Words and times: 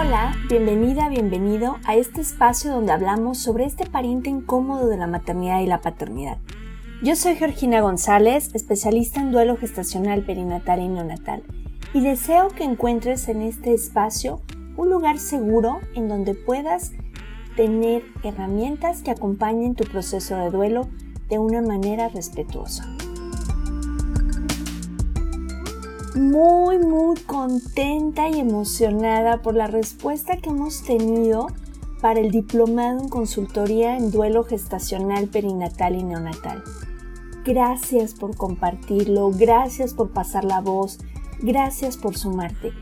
Hola, 0.00 0.32
bienvenida, 0.48 1.08
bienvenido 1.08 1.78
a 1.84 1.96
este 1.96 2.20
espacio 2.20 2.70
donde 2.70 2.92
hablamos 2.92 3.38
sobre 3.38 3.64
este 3.64 3.84
pariente 3.84 4.30
incómodo 4.30 4.86
de 4.86 4.96
la 4.96 5.08
maternidad 5.08 5.60
y 5.60 5.66
la 5.66 5.80
paternidad. 5.80 6.38
Yo 7.02 7.16
soy 7.16 7.34
Georgina 7.34 7.80
González, 7.80 8.54
especialista 8.54 9.20
en 9.20 9.32
duelo 9.32 9.56
gestacional 9.56 10.22
perinatal 10.22 10.82
y 10.82 10.86
neonatal, 10.86 11.42
y 11.92 12.00
deseo 12.00 12.46
que 12.46 12.62
encuentres 12.62 13.28
en 13.28 13.42
este 13.42 13.74
espacio 13.74 14.40
un 14.76 14.88
lugar 14.88 15.18
seguro 15.18 15.80
en 15.96 16.06
donde 16.06 16.34
puedas 16.34 16.92
tener 17.56 18.04
herramientas 18.22 19.02
que 19.02 19.10
acompañen 19.10 19.74
tu 19.74 19.82
proceso 19.82 20.36
de 20.36 20.50
duelo 20.50 20.88
de 21.28 21.40
una 21.40 21.60
manera 21.60 22.08
respetuosa. 22.08 22.84
Muy, 26.18 26.78
muy 26.78 27.16
contenta 27.20 28.28
y 28.28 28.40
emocionada 28.40 29.40
por 29.40 29.54
la 29.54 29.68
respuesta 29.68 30.36
que 30.36 30.50
hemos 30.50 30.82
tenido 30.82 31.46
para 32.00 32.20
el 32.20 32.30
diplomado 32.30 33.00
en 33.00 33.08
consultoría 33.08 33.96
en 33.96 34.10
duelo 34.10 34.44
gestacional, 34.44 35.28
perinatal 35.28 35.94
y 35.96 36.02
neonatal. 36.02 36.62
Gracias 37.44 38.14
por 38.14 38.36
compartirlo, 38.36 39.30
gracias 39.30 39.94
por 39.94 40.10
pasar 40.10 40.44
la 40.44 40.60
voz, 40.60 40.98
gracias 41.40 41.96
por 41.96 42.16
sumarte. 42.16 42.72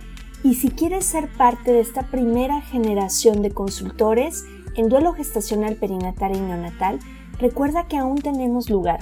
Y 0.42 0.54
si 0.54 0.70
quieres 0.70 1.04
ser 1.04 1.28
parte 1.36 1.72
de 1.72 1.80
esta 1.80 2.10
primera 2.10 2.62
generación 2.62 3.42
de 3.42 3.50
consultores 3.50 4.44
en 4.76 4.88
duelo 4.88 5.12
gestacional, 5.12 5.76
perinatal 5.76 6.36
y 6.36 6.40
neonatal, 6.40 7.00
recuerda 7.38 7.86
que 7.86 7.98
aún 7.98 8.18
tenemos 8.18 8.70
lugar. 8.70 9.00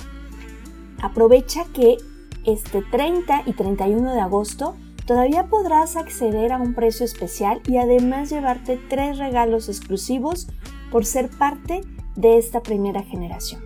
Aprovecha 1.01 1.65
que 1.73 1.99
este 2.45 2.83
30 2.83 3.43
y 3.47 3.53
31 3.53 4.13
de 4.13 4.21
agosto 4.21 4.77
todavía 5.07 5.49
podrás 5.49 5.97
acceder 5.97 6.53
a 6.53 6.59
un 6.59 6.75
precio 6.75 7.05
especial 7.05 7.61
y 7.67 7.77
además 7.77 8.31
llevarte 8.31 8.79
tres 8.89 9.19
regalos 9.19 9.69
exclusivos 9.69 10.49
por 10.91 11.05
ser 11.05 11.31
parte 11.31 11.83
de 12.17 12.39
esta 12.39 12.63
primera 12.63 13.03
generación. 13.03 13.63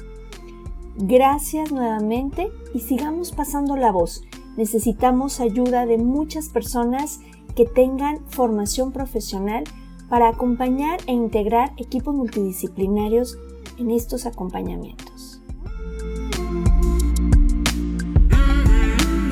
Gracias 0.96 1.70
nuevamente 1.70 2.50
y 2.74 2.80
sigamos 2.80 3.32
pasando 3.32 3.76
la 3.76 3.92
voz. 3.92 4.24
Necesitamos 4.56 5.38
ayuda 5.38 5.86
de 5.86 5.98
muchas 5.98 6.48
personas 6.48 7.20
que 7.54 7.66
tengan 7.66 8.24
formación 8.26 8.92
profesional 8.92 9.64
para 10.08 10.28
acompañar 10.28 10.98
e 11.06 11.12
integrar 11.12 11.72
equipos 11.76 12.14
multidisciplinarios 12.14 13.38
en 13.78 13.90
estos 13.90 14.26
acompañamientos. 14.26 15.17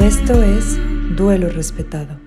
Esto 0.06 0.40
es 0.40 0.76
Duelo 1.16 1.48
Respetado. 1.48 2.20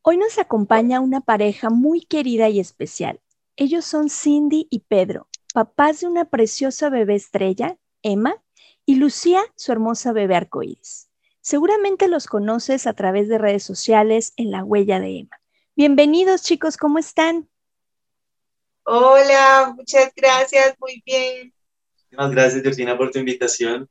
Hoy 0.00 0.16
nos 0.16 0.38
acompaña 0.38 1.00
una 1.00 1.20
pareja 1.20 1.68
muy 1.68 2.06
querida 2.06 2.48
y 2.48 2.58
especial. 2.58 3.20
Ellos 3.56 3.84
son 3.84 4.08
Cindy 4.08 4.66
y 4.70 4.78
Pedro, 4.88 5.28
papás 5.52 6.00
de 6.00 6.06
una 6.06 6.30
preciosa 6.30 6.88
bebé 6.88 7.16
estrella, 7.16 7.76
Emma, 8.00 8.42
y 8.86 8.94
Lucía, 8.94 9.42
su 9.54 9.70
hermosa 9.70 10.14
bebé 10.14 10.36
arcoíris. 10.36 11.10
Seguramente 11.42 12.08
los 12.08 12.26
conoces 12.26 12.86
a 12.86 12.94
través 12.94 13.28
de 13.28 13.36
redes 13.36 13.64
sociales 13.64 14.32
en 14.38 14.50
la 14.50 14.64
huella 14.64 14.98
de 14.98 15.18
Emma. 15.18 15.38
Bienvenidos 15.76 16.40
chicos, 16.40 16.78
¿cómo 16.78 16.98
están? 16.98 17.50
Hola, 18.84 19.74
muchas 19.76 20.10
gracias, 20.16 20.74
muy 20.78 21.02
bien. 21.04 21.52
Muchas 22.12 22.30
gracias, 22.30 22.62
Georgina, 22.62 22.96
por 22.96 23.10
tu 23.10 23.18
invitación. 23.18 23.90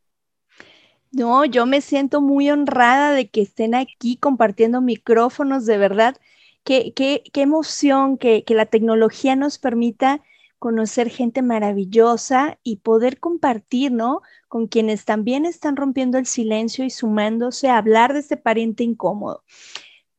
No, 1.18 1.46
yo 1.46 1.66
me 1.66 1.82
siento 1.82 2.22
muy 2.22 2.52
honrada 2.52 3.12
de 3.12 3.28
que 3.28 3.42
estén 3.42 3.74
aquí 3.74 4.18
compartiendo 4.18 4.82
micrófonos, 4.82 5.66
de 5.66 5.80
verdad. 5.80 6.16
Qué, 6.64 6.94
qué, 6.96 7.24
qué 7.34 7.42
emoción 7.42 8.20
que, 8.20 8.44
que 8.44 8.54
la 8.54 8.68
tecnología 8.68 9.36
nos 9.36 9.58
permita 9.58 10.22
conocer 10.60 11.10
gente 11.10 11.42
maravillosa 11.42 12.60
y 12.62 12.78
poder 12.78 13.20
compartir, 13.20 13.92
¿no? 13.92 14.22
Con 14.48 14.68
quienes 14.68 15.06
también 15.06 15.48
están 15.48 15.76
rompiendo 15.76 16.20
el 16.20 16.28
silencio 16.28 16.86
y 16.86 16.92
sumándose 16.92 17.68
a 17.68 17.80
hablar 17.80 18.14
de 18.14 18.20
este 18.20 18.38
pariente 18.38 18.84
incómodo. 18.84 19.44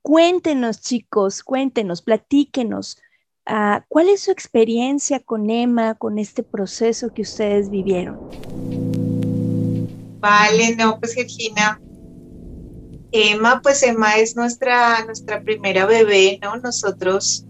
Cuéntenos, 0.02 0.80
chicos, 0.80 1.44
cuéntenos, 1.44 2.02
platíquenos. 2.02 2.98
Uh, 3.46 3.82
¿Cuál 3.86 4.08
es 4.08 4.22
su 4.22 4.32
experiencia 4.32 5.20
con 5.20 5.48
Emma, 5.48 5.94
con 5.94 6.18
este 6.18 6.42
proceso 6.42 7.14
que 7.14 7.22
ustedes 7.22 7.70
vivieron? 7.70 8.18
Vale, 10.20 10.74
no, 10.76 10.98
pues 10.98 11.14
Georgina, 11.14 11.80
Emma, 13.12 13.60
pues 13.62 13.82
Emma 13.82 14.16
es 14.16 14.36
nuestra, 14.36 15.04
nuestra 15.04 15.42
primera 15.42 15.86
bebé, 15.86 16.38
¿no? 16.42 16.56
Nosotros 16.56 17.46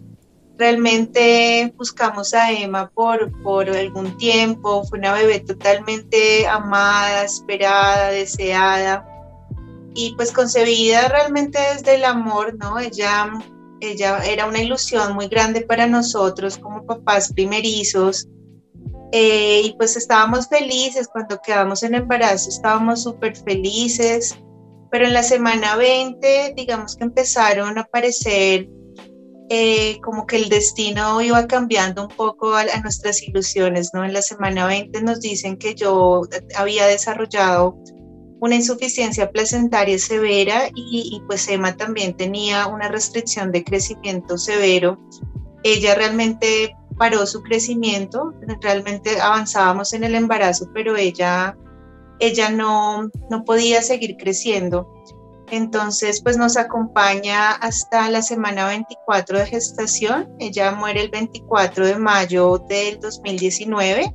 realmente 0.58 1.72
buscamos 1.76 2.34
a 2.34 2.52
Emma 2.52 2.90
por, 2.90 3.30
por 3.42 3.70
algún 3.70 4.16
tiempo, 4.18 4.84
fue 4.84 4.98
una 4.98 5.14
bebé 5.14 5.40
totalmente 5.40 6.46
amada, 6.46 7.24
esperada, 7.24 8.10
deseada 8.10 9.06
y 9.94 10.14
pues 10.16 10.32
concebida 10.32 11.08
realmente 11.08 11.58
desde 11.74 11.94
el 11.94 12.04
amor, 12.04 12.54
¿no? 12.56 12.78
Ella, 12.78 13.30
ella 13.80 14.18
era 14.24 14.46
una 14.46 14.60
ilusión 14.60 15.14
muy 15.14 15.28
grande 15.28 15.62
para 15.62 15.86
nosotros 15.86 16.58
como 16.58 16.84
papás 16.84 17.32
primerizos 17.32 18.28
eh, 19.12 19.62
y 19.64 19.74
pues 19.76 19.96
estábamos 19.96 20.48
felices 20.48 21.08
cuando 21.08 21.40
quedamos 21.40 21.82
en 21.82 21.94
embarazo, 21.94 22.50
estábamos 22.50 23.02
súper 23.02 23.36
felices, 23.36 24.38
pero 24.90 25.06
en 25.06 25.14
la 25.14 25.22
semana 25.22 25.76
20, 25.76 26.54
digamos 26.56 26.96
que 26.96 27.04
empezaron 27.04 27.78
a 27.78 27.82
aparecer 27.82 28.68
eh, 29.50 29.98
como 30.02 30.26
que 30.26 30.36
el 30.36 30.50
destino 30.50 31.22
iba 31.22 31.46
cambiando 31.46 32.02
un 32.02 32.14
poco 32.14 32.54
a, 32.54 32.64
nuestras 32.82 33.22
ilusiones, 33.22 33.90
¿no? 33.94 34.04
En 34.04 34.12
la 34.12 34.20
semana 34.20 34.66
20 34.66 35.00
nos 35.02 35.20
dicen 35.20 35.56
que 35.56 35.74
yo 35.74 36.22
había 36.54 36.86
desarrollado 36.86 37.78
una 38.40 38.56
insuficiencia 38.56 39.30
placentaria 39.30 39.98
severa 39.98 40.68
y, 40.74 41.10
y 41.12 41.22
pues 41.26 41.48
Emma 41.48 41.76
también 41.76 42.14
tenía 42.14 42.66
una 42.66 42.88
restricción 42.88 43.50
de 43.50 43.64
crecimiento 43.64 44.36
severo. 44.36 44.98
Ella 45.64 45.94
realmente 45.94 46.76
paró 46.98 47.26
su 47.26 47.42
crecimiento, 47.42 48.32
realmente 48.60 49.20
avanzábamos 49.20 49.92
en 49.92 50.04
el 50.04 50.14
embarazo, 50.14 50.68
pero 50.74 50.96
ella, 50.96 51.56
ella 52.18 52.50
no, 52.50 53.08
no 53.30 53.44
podía 53.44 53.82
seguir 53.82 54.16
creciendo. 54.16 54.92
Entonces, 55.50 56.20
pues 56.22 56.36
nos 56.36 56.56
acompaña 56.56 57.52
hasta 57.52 58.10
la 58.10 58.20
semana 58.20 58.66
24 58.66 59.38
de 59.38 59.46
gestación. 59.46 60.28
Ella 60.38 60.72
muere 60.72 61.00
el 61.00 61.10
24 61.10 61.86
de 61.86 61.96
mayo 61.96 62.58
del 62.68 63.00
2019. 63.00 64.14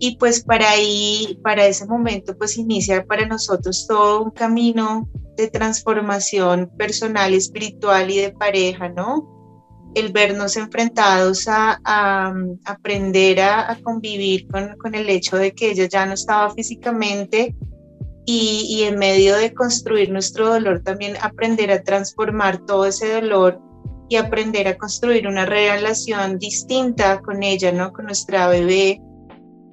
Y 0.00 0.16
pues 0.16 0.42
para 0.42 0.70
ahí, 0.70 1.38
para 1.42 1.66
ese 1.66 1.86
momento, 1.86 2.36
pues 2.36 2.58
inicia 2.58 3.04
para 3.04 3.26
nosotros 3.26 3.86
todo 3.86 4.24
un 4.24 4.30
camino 4.32 5.08
de 5.36 5.48
transformación 5.48 6.70
personal, 6.76 7.32
espiritual 7.32 8.10
y 8.10 8.18
de 8.18 8.32
pareja, 8.32 8.88
¿no? 8.88 9.34
El 9.94 10.12
vernos 10.12 10.56
enfrentados 10.56 11.46
a, 11.48 11.80
aprender 12.64 13.40
a, 13.40 13.78
convivir 13.82 14.46
con, 14.48 14.94
el 14.94 15.08
hecho 15.08 15.36
de 15.36 15.52
que 15.52 15.70
ella 15.70 15.86
ya 15.86 16.06
no 16.06 16.14
estaba 16.14 16.52
físicamente 16.52 17.54
y, 18.26 18.82
en 18.84 18.98
medio 18.98 19.36
de 19.36 19.52
construir 19.52 20.10
nuestro 20.10 20.48
dolor 20.48 20.82
también 20.82 21.16
aprender 21.20 21.70
a 21.70 21.82
transformar 21.82 22.64
todo 22.64 22.86
ese 22.86 23.12
dolor 23.12 23.60
y 24.08 24.16
aprender 24.16 24.68
a 24.68 24.76
construir 24.76 25.26
una 25.26 25.46
relación 25.46 26.38
distinta 26.38 27.20
con 27.20 27.42
ella, 27.42 27.72
¿no? 27.72 27.92
Con 27.92 28.06
nuestra 28.06 28.48
bebé, 28.48 29.00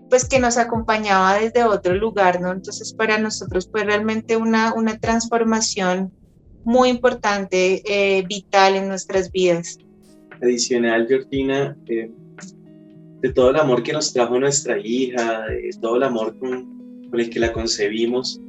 pues 0.10 0.26
que 0.28 0.40
nos 0.40 0.58
acompañaba 0.58 1.36
desde 1.36 1.64
otro 1.64 1.96
lugar, 1.96 2.42
¿no? 2.42 2.52
Entonces 2.52 2.94
para 2.94 3.18
nosotros 3.18 3.70
fue 3.72 3.84
realmente 3.84 4.38
una, 4.38 4.74
una 4.74 4.98
transformación 5.00 6.14
muy 6.64 6.90
importante, 6.90 7.82
eh, 7.86 8.24
vital 8.28 8.76
en 8.76 8.88
nuestras 8.88 9.32
vidas 9.32 9.78
adicional, 10.42 11.08
Georgina, 11.08 11.78
eh, 11.88 12.12
de 13.22 13.34
todo 13.34 13.52
el 13.52 13.58
amor 13.58 13.84
que 13.84 13.94
nos 13.94 14.12
trajo 14.12 14.40
nuestra 14.40 14.80
hija, 14.80 15.46
de 15.48 15.70
todo 15.80 15.98
el 15.98 16.04
amor 16.04 16.38
con, 16.40 16.82
el 17.14 17.30
que 17.30 17.40
la 17.40 17.52
concebimos, 17.52 18.42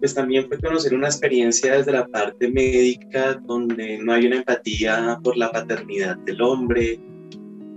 pues 0.00 0.14
también 0.14 0.46
fue 0.48 0.58
conocer 0.58 0.94
una 0.94 1.08
experiencia 1.08 1.76
desde 1.76 1.92
la 1.92 2.06
parte 2.06 2.50
médica 2.50 3.34
donde 3.34 3.98
no 3.98 4.12
hay 4.14 4.26
una 4.26 4.36
empatía 4.36 5.18
por 5.22 5.36
la 5.36 5.50
paternidad 5.50 6.16
del 6.18 6.40
hombre, 6.40 6.98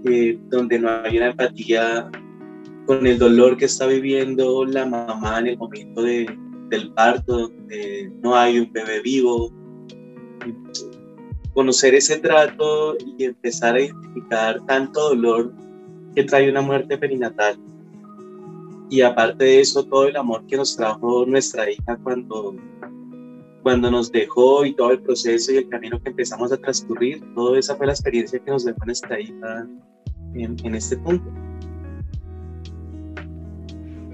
eh, 0.05 0.39
donde 0.49 0.79
no 0.79 0.89
hay 0.89 1.17
una 1.17 1.31
empatía 1.31 2.09
con 2.85 3.05
el 3.05 3.19
dolor 3.19 3.57
que 3.57 3.65
está 3.65 3.87
viviendo 3.87 4.65
la 4.65 4.85
mamá 4.85 5.39
en 5.39 5.47
el 5.47 5.57
momento 5.57 6.01
de, 6.01 6.27
del 6.69 6.93
parto, 6.93 7.49
donde 7.49 8.11
no 8.23 8.35
hay 8.35 8.57
un 8.57 8.71
bebé 8.71 9.01
vivo 9.01 9.51
conocer 11.53 11.95
ese 11.95 12.17
trato 12.17 12.95
y 13.17 13.25
empezar 13.25 13.75
a 13.75 13.81
identificar 13.81 14.59
tanto 14.65 15.09
dolor 15.09 15.53
que 16.15 16.23
trae 16.23 16.49
una 16.49 16.61
muerte 16.61 16.97
perinatal. 16.97 17.57
Y 18.89 19.01
aparte 19.01 19.45
de 19.45 19.61
eso, 19.61 19.83
todo 19.85 20.07
el 20.07 20.17
amor 20.17 20.45
que 20.47 20.57
nos 20.57 20.75
trajo 20.75 21.25
nuestra 21.25 21.69
hija 21.69 21.97
cuando, 22.03 22.55
cuando 23.63 23.89
nos 23.89 24.11
dejó 24.11 24.65
y 24.65 24.75
todo 24.75 24.91
el 24.91 25.01
proceso 25.01 25.53
y 25.53 25.57
el 25.57 25.69
camino 25.69 26.01
que 26.01 26.09
empezamos 26.09 26.51
a 26.51 26.57
transcurrir, 26.57 27.23
toda 27.33 27.57
esa 27.57 27.75
fue 27.75 27.85
la 27.85 27.93
experiencia 27.93 28.39
que 28.39 28.51
nos 28.51 28.65
dejó 28.65 28.85
nuestra 28.85 29.19
hija 29.19 29.67
en, 30.33 30.57
en 30.63 30.75
este 30.75 30.97
punto. 30.97 31.25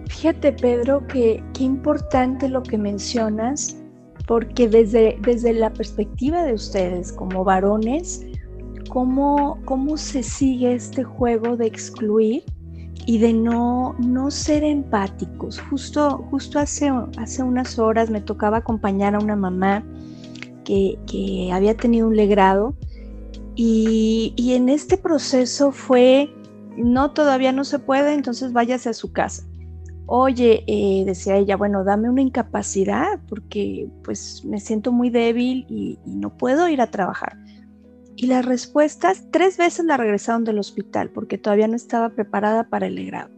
Fíjate, 0.09 0.51
Pedro, 0.53 1.05
que 1.07 1.43
qué 1.53 1.63
importante 1.63 2.49
lo 2.49 2.63
que 2.63 2.77
mencionas, 2.77 3.77
porque 4.27 4.67
desde, 4.67 5.17
desde 5.21 5.53
la 5.53 5.71
perspectiva 5.73 6.43
de 6.43 6.53
ustedes 6.53 7.11
como 7.13 7.43
varones, 7.43 8.25
¿cómo, 8.89 9.59
cómo 9.65 9.97
se 9.97 10.21
sigue 10.21 10.75
este 10.75 11.03
juego 11.03 11.57
de 11.57 11.65
excluir 11.65 12.43
y 13.07 13.19
de 13.19 13.31
no, 13.31 13.95
no 13.99 14.29
ser 14.29 14.65
empáticos. 14.65 15.61
Justo, 15.61 16.27
justo 16.29 16.59
hace, 16.59 16.91
hace 17.17 17.41
unas 17.41 17.79
horas 17.79 18.09
me 18.09 18.19
tocaba 18.19 18.57
acompañar 18.57 19.15
a 19.15 19.19
una 19.19 19.37
mamá 19.37 19.85
que, 20.65 20.99
que 21.09 21.49
había 21.53 21.77
tenido 21.77 22.07
un 22.07 22.17
legrado 22.17 22.75
y, 23.55 24.33
y, 24.35 24.53
en 24.53 24.67
este 24.67 24.97
proceso 24.97 25.71
fue, 25.71 26.29
no, 26.75 27.11
todavía 27.11 27.53
no 27.53 27.63
se 27.63 27.79
puede, 27.79 28.13
entonces 28.13 28.51
váyase 28.51 28.89
a 28.89 28.93
su 28.93 29.13
casa. 29.13 29.46
Oye, 30.09 30.63
eh, 30.67 31.03
decía 31.05 31.35
ella, 31.35 31.57
bueno, 31.57 31.83
dame 31.83 32.09
una 32.09 32.21
incapacidad 32.21 33.19
porque 33.27 33.89
pues 34.05 34.41
me 34.45 34.61
siento 34.61 34.93
muy 34.93 35.09
débil 35.09 35.65
y, 35.69 35.99
no 36.05 36.35
puedo 36.37 36.69
ir 36.69 36.79
a 36.79 36.89
trabajar. 36.89 37.37
Y 38.15 38.27
las 38.27 38.45
respuestas, 38.45 39.25
tres 39.31 39.57
veces 39.57 39.85
la 39.85 39.97
regresaron 39.97 40.45
del 40.45 40.59
hospital 40.59 41.09
porque 41.09 41.37
todavía 41.37 41.67
no 41.67 41.75
estaba 41.75 42.09
preparada 42.09 42.69
para 42.69 42.87
el 42.87 42.95
legrado. 42.95 43.29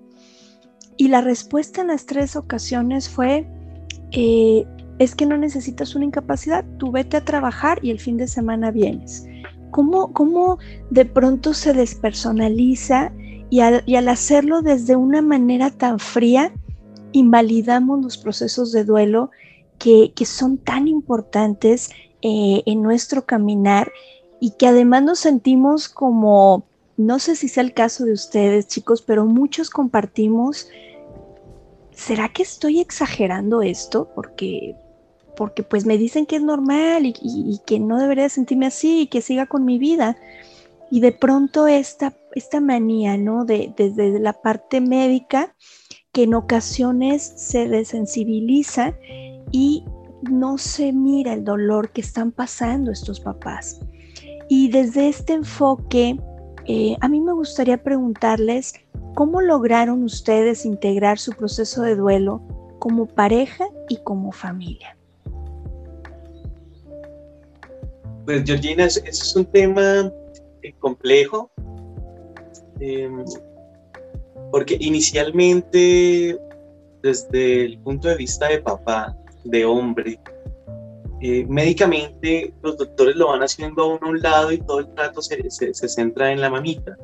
Y 0.95 1.07
la 1.07 1.21
respuesta 1.21 1.81
en 1.81 1.87
las 1.87 2.05
tres 2.05 2.35
ocasiones 2.35 3.09
fue, 3.09 3.47
eh, 4.11 4.63
es 4.99 5.15
que 5.15 5.25
no 5.25 5.37
necesitas 5.37 5.95
una 5.95 6.05
incapacidad, 6.05 6.63
tú 6.77 6.91
vete 6.91 7.17
a 7.17 7.25
trabajar 7.25 7.79
y 7.81 7.89
el 7.89 7.99
fin 7.99 8.17
de 8.17 8.27
semana 8.27 8.69
vienes. 8.69 9.25
¿Cómo, 9.71 10.13
cómo 10.13 10.59
de 10.91 11.05
pronto 11.05 11.55
se 11.55 11.73
despersonaliza 11.73 13.11
y 13.49 13.61
al, 13.61 13.81
y 13.87 13.95
al, 13.95 14.07
hacerlo 14.07 14.61
desde 14.61 14.95
una 14.95 15.23
manera 15.23 15.71
tan 15.71 15.97
fría, 15.97 16.53
invalidamos 17.11 18.01
los 18.01 18.17
procesos 18.17 18.71
de 18.71 18.83
duelo 18.83 19.31
que, 19.77 20.11
que 20.15 20.25
son 20.25 20.57
tan 20.57 20.87
importantes 20.87 21.89
eh, 22.21 22.63
en 22.65 22.81
nuestro 22.81 23.25
caminar 23.25 23.93
y 24.41 24.51
que 24.51 24.67
además 24.67 25.03
nos 25.03 25.19
sentimos 25.19 25.87
como, 25.87 26.65
no 26.97 27.17
sé 27.17 27.37
si 27.37 27.47
sea 27.47 27.63
el 27.63 27.73
caso 27.73 28.03
de 28.03 28.11
ustedes 28.11 28.67
chicos, 28.67 29.01
pero 29.01 29.25
muchos 29.25 29.69
compartimos, 29.69 30.67
¿será 31.91 32.27
que 32.27 32.43
estoy 32.43 32.81
exagerando 32.81 33.61
esto? 33.61 34.09
Porque, 34.15 34.75
porque 35.37 35.63
pues 35.63 35.85
me 35.85 35.97
dicen 35.97 36.25
que 36.25 36.35
es 36.35 36.41
normal 36.41 37.05
y, 37.05 37.61
que 37.65 37.79
no 37.79 37.97
debería 37.99 38.27
sentirme 38.27 38.65
así 38.65 39.01
y 39.01 39.07
que 39.07 39.21
siga 39.21 39.45
con 39.45 39.63
mi 39.63 39.77
vida. 39.77 40.17
Y 40.91 40.99
de 40.99 41.13
pronto 41.13 41.67
esta, 41.67 42.13
esta 42.33 42.59
manía, 42.59 43.15
¿no? 43.17 43.45
De, 43.45 43.73
desde 43.77 44.19
la 44.19 44.33
parte 44.33 44.81
médica, 44.81 45.55
que 46.11 46.23
en 46.23 46.33
ocasiones 46.33 47.21
se 47.35 47.67
desensibiliza 47.67 48.93
y 49.51 49.85
no 50.29 50.57
se 50.57 50.91
mira 50.91 51.33
el 51.33 51.43
dolor 51.43 51.91
que 51.91 52.01
están 52.01 52.31
pasando 52.31 52.91
estos 52.91 53.19
papás. 53.19 53.79
Y 54.49 54.69
desde 54.71 55.07
este 55.07 55.33
enfoque, 55.33 56.19
eh, 56.65 56.95
a 57.01 57.07
mí 57.07 57.21
me 57.21 57.33
gustaría 57.33 57.81
preguntarles 57.81 58.73
cómo 59.15 59.41
lograron 59.41 60.03
ustedes 60.03 60.65
integrar 60.65 61.19
su 61.19 61.33
proceso 61.33 61.83
de 61.83 61.95
duelo 61.95 62.41
como 62.79 63.05
pareja 63.05 63.65
y 63.89 63.97
como 64.03 64.31
familia. 64.31 64.95
Pues 68.25 68.43
Georgina, 68.45 68.85
ese 68.85 69.07
es 69.07 69.35
un 69.35 69.45
tema 69.45 70.11
eh, 70.61 70.73
complejo, 70.79 71.49
em, 72.79 73.23
porque 74.51 74.77
inicialmente, 74.79 76.37
desde 77.01 77.65
el 77.65 77.79
punto 77.79 78.07
de 78.07 78.15
vista 78.15 78.47
de 78.47 78.59
papá, 78.59 79.15
de 79.43 79.65
hombre, 79.65 80.19
eh, 81.21 81.45
médicamente 81.47 82.53
los 82.61 82.77
doctores 82.77 83.15
lo 83.15 83.27
van 83.27 83.41
haciendo 83.41 83.83
a 83.83 83.87
uno 83.87 84.09
un 84.09 84.21
lado 84.21 84.51
y 84.51 84.59
todo 84.59 84.79
el 84.79 84.93
trato 84.93 85.21
se, 85.21 85.49
se, 85.49 85.73
centra 85.73 86.31
en 86.31 86.41
la 86.41 86.49
mamita. 86.49 86.97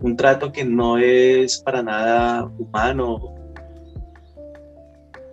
Un 0.00 0.16
trato 0.16 0.50
que 0.50 0.64
no 0.64 0.98
es 0.98 1.58
para 1.58 1.82
nada 1.82 2.50
humano 2.58 3.34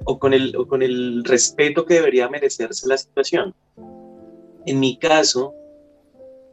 o 0.03 0.19
con 0.19 0.33
el, 0.33 0.55
o 0.55 0.67
con 0.67 0.81
el 0.81 1.23
respeto 1.23 1.85
que 1.85 1.95
debería 1.95 2.29
merecerse 2.29 2.87
la 2.87 2.97
situación. 2.97 3.53
En 4.65 4.79
mi 4.79 4.97
caso, 4.97 5.53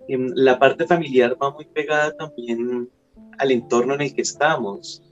en 0.08 0.32
la 0.34 0.58
parte 0.58 0.86
familiar 0.86 1.36
va 1.40 1.50
muy 1.50 1.66
pegada 1.66 2.12
también 2.16 2.88
al 3.38 3.50
entorno 3.50 3.94
en 3.94 4.02
el 4.02 4.14
que 4.14 4.22
estamos. 4.22 5.02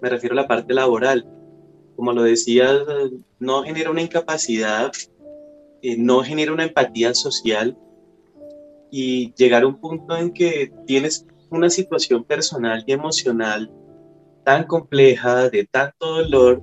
Me 0.00 0.08
refiero 0.08 0.34
a 0.34 0.42
la 0.42 0.48
parte 0.48 0.74
laboral. 0.74 1.26
Como 1.96 2.12
lo 2.12 2.22
decía, 2.22 2.78
no 3.38 3.62
genera 3.62 3.90
una 3.90 4.02
incapacidad 4.02 4.92
no 5.98 6.22
genera 6.22 6.52
una 6.52 6.64
empatía 6.64 7.14
social 7.14 7.76
y 8.90 9.32
llegar 9.34 9.62
a 9.62 9.66
un 9.66 9.80
punto 9.80 10.16
en 10.16 10.32
que 10.32 10.72
tienes 10.86 11.26
una 11.50 11.70
situación 11.70 12.24
personal 12.24 12.84
y 12.86 12.92
emocional 12.92 13.70
tan 14.44 14.64
compleja, 14.64 15.48
de 15.50 15.64
tanto 15.64 16.16
dolor, 16.16 16.60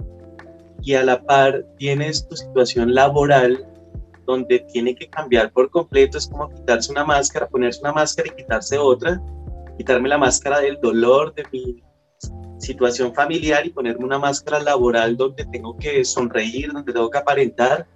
y 0.82 0.94
a 0.94 1.04
la 1.04 1.22
par 1.24 1.66
tienes 1.78 2.28
tu 2.28 2.36
situación 2.36 2.94
laboral 2.94 3.66
donde 4.26 4.60
tiene 4.60 4.96
que 4.96 5.10
cambiar 5.10 5.52
por 5.52 5.70
completo, 5.70 6.18
es 6.18 6.28
como 6.28 6.50
quitarse 6.50 6.92
una 6.92 7.04
máscara, 7.04 7.48
ponerse 7.48 7.82
una 7.82 7.94
máscara 7.94 8.30
y 8.30 8.36
quitarse 8.36 8.78
otra, 8.78 9.22
quitarme 9.80 10.10
la 10.10 10.18
máscara 10.18 10.60
del 10.60 10.78
dolor, 10.82 11.34
de 11.34 11.46
mi 11.54 11.82
situación 12.58 13.14
familiar 13.14 13.66
y 13.66 13.70
ponerme 13.70 14.04
una 14.04 14.20
máscara 14.20 14.60
laboral 14.60 15.16
donde 15.16 15.46
tengo 15.46 15.78
que 15.78 16.04
sonreír, 16.04 16.74
donde 16.74 16.92
tengo 16.92 17.10
que 17.10 17.18
aparentar, 17.18 17.88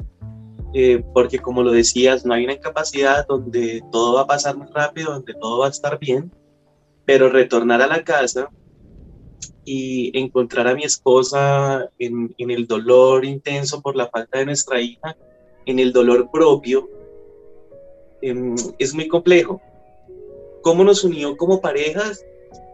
eh, 0.73 1.03
porque 1.13 1.39
como 1.39 1.61
lo 1.61 1.73
decías, 1.73 2.25
no 2.25 2.33
hay 2.33 2.45
una 2.45 2.53
incapacidad 2.53 3.27
donde 3.27 3.83
todo 3.91 4.13
va 4.13 4.21
a 4.21 4.27
pasar 4.27 4.55
muy 4.55 4.67
rápido, 4.67 5.11
donde 5.11 5.33
todo 5.33 5.59
va 5.59 5.67
a 5.67 5.71
estar 5.71 5.99
bien, 5.99 6.31
pero 7.03 7.27
retornar 7.27 7.81
a 7.81 7.87
la 7.87 8.01
casa 8.01 8.49
y 9.65 10.17
encontrar 10.17 10.69
a 10.69 10.75
mi 10.75 10.85
esposa 10.85 11.89
en, 11.99 12.33
en 12.37 12.49
el 12.49 12.65
dolor 12.65 13.25
intenso 13.25 13.81
por 13.81 13.97
la 13.97 14.07
falta 14.07 14.39
de 14.39 14.45
nuestra 14.45 14.79
hija, 14.79 15.17
en 15.65 15.79
el 15.79 15.91
dolor 15.91 16.31
propio, 16.31 16.89
eh, 18.21 18.55
es 18.79 18.93
muy 18.93 19.09
complejo. 19.09 19.61
¿Cómo 20.63 20.83
nos 20.83 21.03
unió 21.03 21.35
como 21.37 21.61
parejas? 21.61 22.25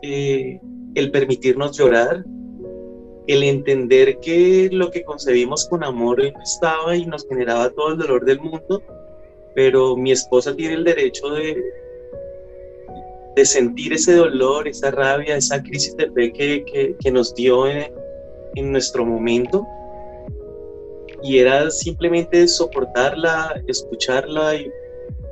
Eh, 0.03 0.59
el 0.95 1.11
permitirnos 1.11 1.77
llorar, 1.77 2.23
el 3.27 3.43
entender 3.43 4.19
que 4.19 4.69
lo 4.71 4.91
que 4.91 5.03
concebimos 5.03 5.67
con 5.67 5.83
amor 5.83 6.21
estaba 6.21 6.95
y 6.95 7.05
nos 7.05 7.27
generaba 7.27 7.69
todo 7.71 7.93
el 7.93 7.97
dolor 7.97 8.25
del 8.25 8.39
mundo, 8.39 8.81
pero 9.55 9.95
mi 9.97 10.11
esposa 10.11 10.55
tiene 10.55 10.75
el 10.75 10.83
derecho 10.83 11.29
de, 11.29 11.61
de 13.35 13.45
sentir 13.45 13.93
ese 13.93 14.15
dolor, 14.15 14.67
esa 14.67 14.91
rabia, 14.91 15.35
esa 15.35 15.61
crisis 15.61 15.95
de 15.97 16.11
fe 16.11 16.31
que, 16.31 16.95
que, 16.99 17.11
nos 17.11 17.33
dio 17.33 17.67
en, 17.67 17.91
en, 18.55 18.71
nuestro 18.71 19.05
momento. 19.05 19.65
Y 21.23 21.39
era 21.39 21.69
simplemente 21.71 22.47
soportarla, 22.47 23.61
escucharla 23.67 24.55
y 24.55 24.71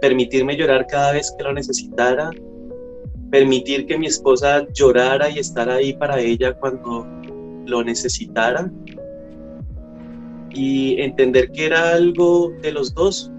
permitirme 0.01 0.55
llorar 0.57 0.85
cada 0.87 1.13
vez 1.13 1.33
que 1.37 1.43
lo 1.43 1.53
necesitara, 1.53 2.29
permitir 3.31 3.85
que 3.85 3.97
mi 3.97 4.07
esposa 4.07 4.65
llorara 4.73 5.29
y 5.29 5.39
estar 5.39 5.69
ahí 5.69 5.93
para 5.93 6.19
ella 6.19 6.53
cuando 6.53 7.05
lo 7.65 7.83
necesitara 7.83 8.71
y 10.53 10.99
entender 11.01 11.51
que 11.51 11.65
era 11.65 11.93
algo 11.93 12.51
de 12.61 12.71
los 12.71 12.93
dos, 12.93 13.31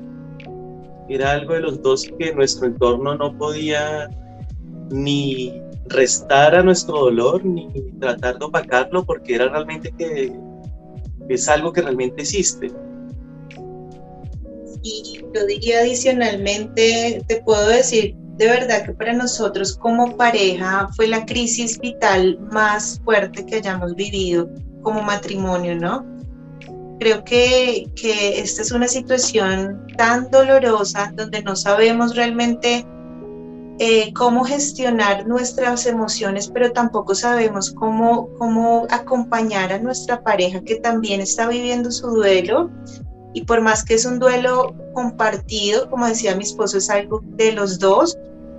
era 1.08 1.32
algo 1.32 1.54
de 1.54 1.60
los 1.60 1.82
dos 1.82 2.08
que 2.18 2.34
nuestro 2.34 2.66
entorno 2.66 3.16
no 3.16 3.36
podía 3.36 4.08
ni 4.90 5.60
restar 5.86 6.54
a 6.54 6.62
nuestro 6.62 6.98
dolor 6.98 7.44
ni 7.44 7.68
tratar 7.98 8.38
de 8.38 8.44
opacarlo 8.44 9.04
porque 9.04 9.34
era 9.34 9.48
realmente 9.48 9.92
que 9.96 10.32
es 11.28 11.48
algo 11.48 11.72
que 11.72 11.82
realmente 11.82 12.22
existe. 12.22 12.70
Y 14.82 15.20
yo 15.34 15.46
diría 15.46 15.80
adicionalmente, 15.80 17.22
te 17.26 17.42
puedo 17.42 17.68
decir 17.68 18.16
de 18.38 18.46
verdad 18.46 18.84
que 18.86 18.92
para 18.92 19.12
nosotros 19.12 19.76
como 19.76 20.16
pareja 20.16 20.88
fue 20.94 21.08
la 21.08 21.26
crisis 21.26 21.78
vital 21.78 22.38
más 22.52 23.00
fuerte 23.04 23.44
que 23.44 23.56
hayamos 23.56 23.96
vivido 23.96 24.48
como 24.82 25.02
matrimonio, 25.02 25.74
¿no? 25.74 26.06
Creo 27.00 27.24
que, 27.24 27.90
que 27.94 28.40
esta 28.40 28.62
es 28.62 28.72
una 28.72 28.88
situación 28.88 29.86
tan 29.96 30.30
dolorosa 30.30 31.12
donde 31.16 31.42
no 31.42 31.56
sabemos 31.56 32.14
realmente 32.14 32.86
eh, 33.80 34.12
cómo 34.12 34.44
gestionar 34.44 35.26
nuestras 35.26 35.86
emociones, 35.86 36.48
pero 36.48 36.72
tampoco 36.72 37.14
sabemos 37.14 37.72
cómo, 37.72 38.28
cómo 38.38 38.86
acompañar 38.90 39.72
a 39.72 39.78
nuestra 39.78 40.22
pareja 40.22 40.60
que 40.62 40.76
también 40.76 41.20
está 41.20 41.48
viviendo 41.48 41.90
su 41.92 42.08
duelo 42.08 42.70
Y 43.34 43.44
por 43.44 43.60
más 43.60 43.84
que 43.84 43.94
es 43.94 44.04
un 44.04 44.18
duelo 44.18 44.74
compartido, 44.94 45.88
como 45.90 46.06
decía 46.06 46.34
mi 46.34 46.42
esposo, 46.42 46.78
es 46.78 46.90
algo 46.90 47.20
de 47.36 47.52
los 47.52 47.78
dos, 47.78 48.18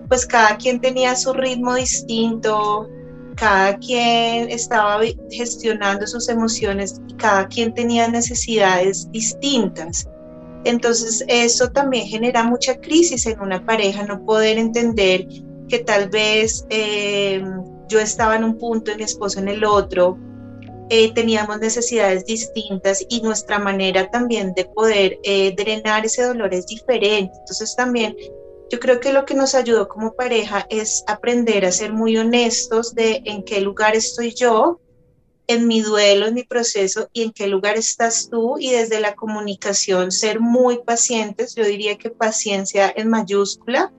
pues 0.09 0.25
cada 0.25 0.57
quien 0.57 0.81
tenía 0.81 1.15
su 1.15 1.33
ritmo 1.33 1.75
distinto, 1.75 2.89
cada 3.35 3.77
quien 3.77 4.49
estaba 4.49 5.01
gestionando 5.29 6.05
sus 6.05 6.27
emociones 6.27 6.99
cada 7.17 7.47
quien 7.47 7.73
tenía 7.73 8.07
necesidades 8.07 9.09
distintas. 9.11 10.09
Entonces 10.65 11.23
eso 11.27 11.69
también 11.69 12.07
genera 12.07 12.43
mucha 12.43 12.75
crisis 12.81 13.25
en 13.27 13.39
una 13.39 13.65
pareja, 13.65 14.03
no 14.03 14.25
poder 14.25 14.57
entender 14.57 15.27
que 15.69 15.79
tal 15.79 16.09
vez 16.09 16.65
eh, 16.69 17.41
yo 17.87 17.99
estaba 17.99 18.35
en 18.35 18.43
un 18.43 18.57
punto 18.57 18.91
y 18.91 18.95
mi 18.95 19.03
esposo 19.03 19.39
en 19.39 19.47
el 19.47 19.63
otro, 19.63 20.17
eh, 20.89 21.13
teníamos 21.13 21.59
necesidades 21.59 22.25
distintas 22.25 23.05
y 23.09 23.21
nuestra 23.21 23.59
manera 23.59 24.09
también 24.09 24.53
de 24.55 24.65
poder 24.65 25.19
eh, 25.23 25.53
drenar 25.55 26.05
ese 26.05 26.23
dolor 26.23 26.53
es 26.53 26.65
diferente. 26.65 27.31
Entonces 27.39 27.75
también 27.75 28.15
yo 28.69 28.79
creo 28.79 28.99
que 28.99 29.13
lo 29.13 29.25
que 29.25 29.33
nos 29.33 29.55
ayudó 29.55 29.87
como 29.87 30.13
pareja 30.13 30.65
es 30.69 31.03
aprender 31.07 31.65
a 31.65 31.71
ser 31.71 31.93
muy 31.93 32.17
honestos 32.17 32.93
de 32.93 33.21
en 33.25 33.43
qué 33.43 33.61
lugar 33.61 33.95
estoy 33.95 34.33
yo, 34.33 34.79
en 35.47 35.67
mi 35.67 35.81
duelo, 35.81 36.27
en 36.27 36.35
mi 36.35 36.43
proceso 36.43 37.09
y 37.11 37.23
en 37.23 37.31
qué 37.31 37.47
lugar 37.47 37.75
estás 37.75 38.29
tú 38.29 38.57
y 38.59 38.69
desde 38.69 38.99
la 38.99 39.15
comunicación 39.15 40.11
ser 40.11 40.39
muy 40.39 40.83
pacientes, 40.83 41.55
yo 41.55 41.65
diría 41.65 41.97
que 41.97 42.11
paciencia 42.11 42.93
en 42.95 43.09
mayúscula 43.09 43.91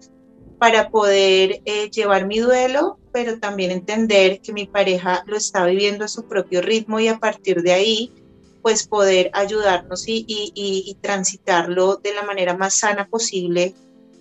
para 0.60 0.90
poder 0.90 1.60
eh, 1.64 1.90
llevar 1.90 2.28
mi 2.28 2.38
duelo, 2.38 3.00
pero 3.12 3.40
también 3.40 3.72
entender 3.72 4.40
que 4.40 4.52
mi 4.52 4.66
pareja 4.66 5.24
lo 5.26 5.36
está 5.36 5.66
viviendo 5.66 6.04
a 6.04 6.08
su 6.08 6.28
propio 6.28 6.62
ritmo 6.62 7.00
y 7.00 7.08
a 7.08 7.18
partir 7.18 7.62
de 7.62 7.72
ahí, 7.72 8.12
pues 8.62 8.86
poder 8.86 9.30
ayudarnos 9.32 10.06
y, 10.06 10.24
y, 10.28 10.52
y, 10.54 10.94
transitarlo 11.00 11.96
de 11.96 12.14
la 12.14 12.22
manera 12.22 12.56
más 12.56 12.74
sana 12.74 13.08
posible, 13.08 13.74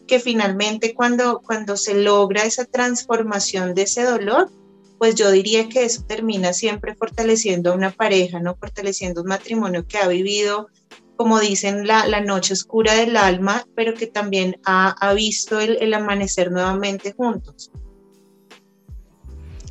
que 0.09 0.19
finalmente 0.19 0.95
cuando, 0.95 1.39
cuando 1.39 1.77
se 1.77 1.93
logra 1.93 2.43
esa 2.43 2.65
transformación 2.65 3.75
de 3.75 3.83
ese 3.83 4.03
dolor, 4.03 4.49
pues 4.97 5.13
yo 5.13 5.31
diría 5.31 5.69
que 5.69 5.85
eso 5.85 6.03
termina 6.03 6.51
siempre 6.51 6.95
fortaleciendo 6.95 7.71
a 7.71 7.75
una 7.75 7.91
pareja, 7.91 8.39
¿no? 8.39 8.55
Fortaleciendo 8.55 9.21
un 9.21 9.27
matrimonio 9.27 9.85
que 9.87 9.99
ha 9.99 10.07
vivido, 10.07 10.67
como 11.15 11.39
dicen, 11.39 11.85
la, 11.85 12.07
la 12.07 12.21
noche 12.21 12.53
oscura 12.53 12.95
del 12.95 13.15
alma, 13.17 13.63
pero 13.75 13.93
que 13.93 14.07
también 14.07 14.59
ha, 14.65 14.89
ha 14.99 15.13
visto 15.13 15.59
el, 15.59 15.77
el, 15.79 15.93
amanecer 15.93 16.51
nuevamente 16.51 17.13
juntos. 17.13 17.71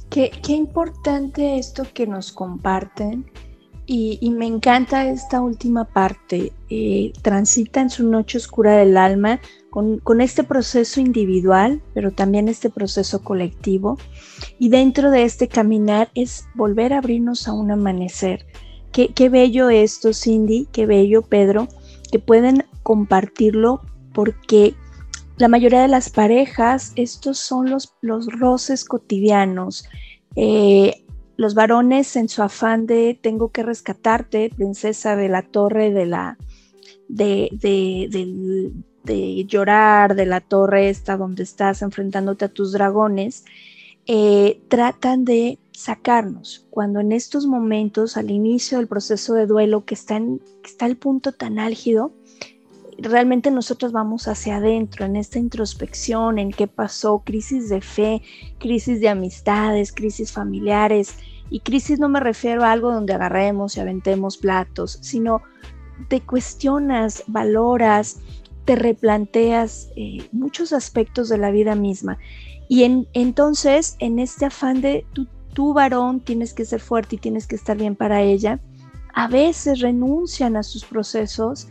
Qué, 0.09 0.30
qué, 0.42 0.52
importante 0.52 1.59
esto 1.59 1.85
que 1.92 2.07
nos 2.07 2.33
comparten 2.33 3.30
y, 3.90 4.30
me 4.30 4.47
encanta 4.47 5.09
esta 5.09 5.40
última 5.40 5.85
parte. 5.85 6.52
Eh, 6.68 7.12
transita 7.23 7.80
en 7.80 7.88
su 7.88 8.07
noche 8.07 8.37
oscura 8.37 8.76
del 8.76 8.99
alma 8.99 9.40
con, 9.71 10.21
este 10.21 10.45
proceso 10.45 11.01
individual, 11.01 11.83
pero 11.95 12.11
también 12.13 12.49
este 12.49 12.71
proceso 12.71 13.23
colectivo. 13.23 13.99
Y 14.59 14.69
dentro 14.71 15.11
de 15.11 15.25
este 15.25 15.49
caminar 15.49 16.11
es 16.15 16.47
volver 16.55 16.93
a 16.93 16.99
abrirnos 16.99 17.49
a 17.49 17.53
un 17.53 17.71
amanecer. 17.71 18.47
Qué, 18.93 19.29
bello 19.29 19.71
esto, 19.71 20.13
Cindy, 20.13 20.67
qué 20.73 20.87
bello, 20.87 21.23
Pedro, 21.23 21.69
que 22.11 22.19
pueden 22.19 22.65
compartirlo 22.83 23.83
porque 24.13 24.75
la 25.37 25.47
mayoría 25.47 25.83
de 25.83 25.89
las 25.89 26.11
parejas, 26.11 26.93
estos 26.97 27.39
son 27.39 27.71
los, 27.71 27.95
los 28.01 28.27
roces 28.27 28.85
cotidianos. 28.85 29.85
Eh, 30.35 31.05
los 31.37 31.55
varones 31.55 32.17
en 32.17 32.29
su 32.29 32.43
afán 32.43 32.87
de 32.87 33.17
tengo 33.21 33.53
que 33.53 33.63
rescatarte, 33.63 34.51
princesa 34.57 35.15
de 35.15 35.29
la 35.29 35.43
torre 35.43 35.93
de 35.93 36.07
la, 36.07 36.37
de, 37.09 37.51
de 37.53 38.09
llorar 39.47 40.15
de 40.15 40.27
la 40.27 40.41
torre 40.41 40.88
esta 40.88 41.17
donde 41.17 41.43
estás 41.43 41.83
enfrentándote 41.83 42.45
a 42.45 42.49
tus 42.49 42.73
dragones, 42.73 43.45
eh, 44.07 44.62
tratan 44.69 45.25
de 45.25 45.59
sacarnos. 45.73 46.67
Cuando 46.71 47.00
en 47.00 47.12
estos 47.12 47.47
momentos, 47.47 48.17
al 48.17 48.31
inicio 48.31 48.79
del 48.79 48.88
proceso 48.88 49.35
de 49.35 49.47
duelo, 49.47 49.85
que 49.85 49.95
está, 49.95 50.17
en, 50.17 50.41
está 50.65 50.87
el 50.87 50.97
punto 50.97 51.33
tan 51.33 51.59
álgido, 51.59 52.12
realmente 52.99 53.50
nosotros 53.50 53.93
vamos 53.93 54.27
hacia 54.27 54.57
adentro, 54.57 55.05
en 55.05 55.17
esta 55.17 55.38
introspección, 55.38 56.38
en 56.38 56.50
qué 56.50 56.67
pasó, 56.67 57.21
crisis 57.25 57.69
de 57.69 57.81
fe, 57.81 58.23
crisis 58.59 59.00
de 59.00 59.09
amistades, 59.09 59.93
crisis 59.93 60.33
familiares. 60.33 61.15
Y 61.50 61.61
crisis 61.61 61.99
no 61.99 62.09
me 62.09 62.21
refiero 62.21 62.65
a 62.65 62.73
algo 62.73 62.93
donde 62.93 63.15
agarremos 63.15 63.77
y 63.77 63.81
aventemos 63.81 64.37
platos, 64.37 64.99
sino 65.00 65.43
te 66.09 66.21
cuestionas, 66.21 67.25
valoras, 67.27 68.21
te 68.69 68.77
replanteas 68.77 69.89
eh, 69.97 70.29
muchos 70.31 70.75
aspectos 70.75 71.31
de 71.31 71.39
la 71.39 71.51
vida 71.51 71.75
misma. 71.75 72.19
Y 72.69 72.83
en, 72.83 73.09
entonces, 73.15 73.97
en 73.99 74.19
este 74.19 74.45
afán 74.45 74.83
de 74.83 75.07
tú, 75.55 75.73
varón, 75.73 76.21
tienes 76.21 76.53
que 76.53 76.67
ser 76.67 76.79
fuerte 76.79 77.17
y 77.17 77.19
tienes 77.19 77.47
que 77.47 77.57
estar 77.57 77.79
bien 77.79 77.97
para 77.97 78.21
ella, 78.21 78.61
a 79.15 79.27
veces 79.27 79.81
renuncian 79.81 80.55
a 80.55 80.63
sus 80.63 80.85
procesos 80.85 81.67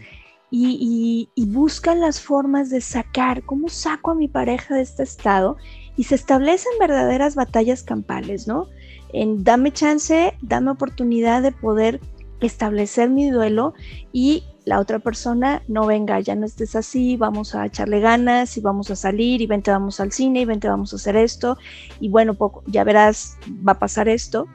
y, 0.50 1.30
y, 1.36 1.46
buscan 1.46 2.02
las 2.02 2.20
formas 2.20 2.72
de 2.72 2.82
sacar, 2.82 3.44
¿cómo 3.44 3.70
saco 3.70 4.10
a 4.10 4.16
mi 4.16 4.28
pareja 4.28 4.74
de 4.74 4.82
este 4.82 5.04
estado? 5.04 5.58
Y 5.98 6.06
se 6.06 6.16
establecen 6.16 6.72
verdaderas 6.80 7.36
batallas 7.36 7.84
campales, 7.84 8.48
¿no? 8.48 8.70
En 9.14 9.44
dame 9.44 9.72
chance, 9.72 10.34
dame 10.42 10.72
oportunidad 10.72 11.44
de 11.44 11.52
poder 11.52 12.02
establecer 12.42 13.10
mi 13.10 13.30
duelo 13.30 13.74
y 14.12 14.44
la 14.66 14.80
otra 14.80 15.00
persona 15.00 15.64
no 15.68 15.86
venga, 15.86 16.20
ya 16.20 16.36
no 16.36 16.46
estés 16.46 16.76
así, 16.76 17.16
vamos 17.16 17.56
a 17.56 17.66
echarle 17.66 18.02
ganas 18.02 18.58
y 18.58 18.62
vamos 18.62 18.92
a 18.92 18.98
salir 18.98 19.42
y 19.42 19.48
vente 19.48 19.72
vamos 19.72 20.00
al 20.02 20.12
cine 20.12 20.42
y 20.42 20.46
vente 20.46 20.68
vamos 20.68 20.92
a 20.92 20.98
hacer 20.98 21.16
esto 21.16 21.58
y 22.02 22.10
bueno, 22.10 22.34
poco, 22.34 22.64
ya 22.68 22.84
verás, 22.84 23.38
va 23.66 23.74
a 23.74 23.80
pasar 23.80 24.10
esto. 24.10 24.46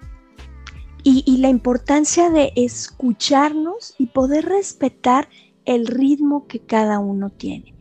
Y, 1.05 1.39
la 1.39 1.49
importancia 1.49 2.31
de 2.31 2.53
escucharnos 2.55 3.97
y 3.99 4.07
poder 4.07 4.45
respetar 4.45 5.29
el 5.65 5.89
ritmo 5.89 6.47
que 6.47 6.61
cada 6.61 7.01
uno 7.01 7.29
tiene. 7.31 7.75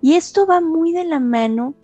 Y 0.00 0.12
esto 0.12 0.46
va 0.46 0.60
muy 0.60 0.92
de 0.92 1.04
la 1.04 1.18
mano 1.18 1.74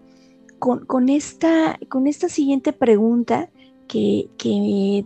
con, 0.60 0.86
con, 0.86 1.08
esta, 1.08 1.80
con 1.88 2.06
esta 2.06 2.28
siguiente 2.28 2.72
pregunta 2.72 3.50
que, 3.88 4.28
que 4.38 5.04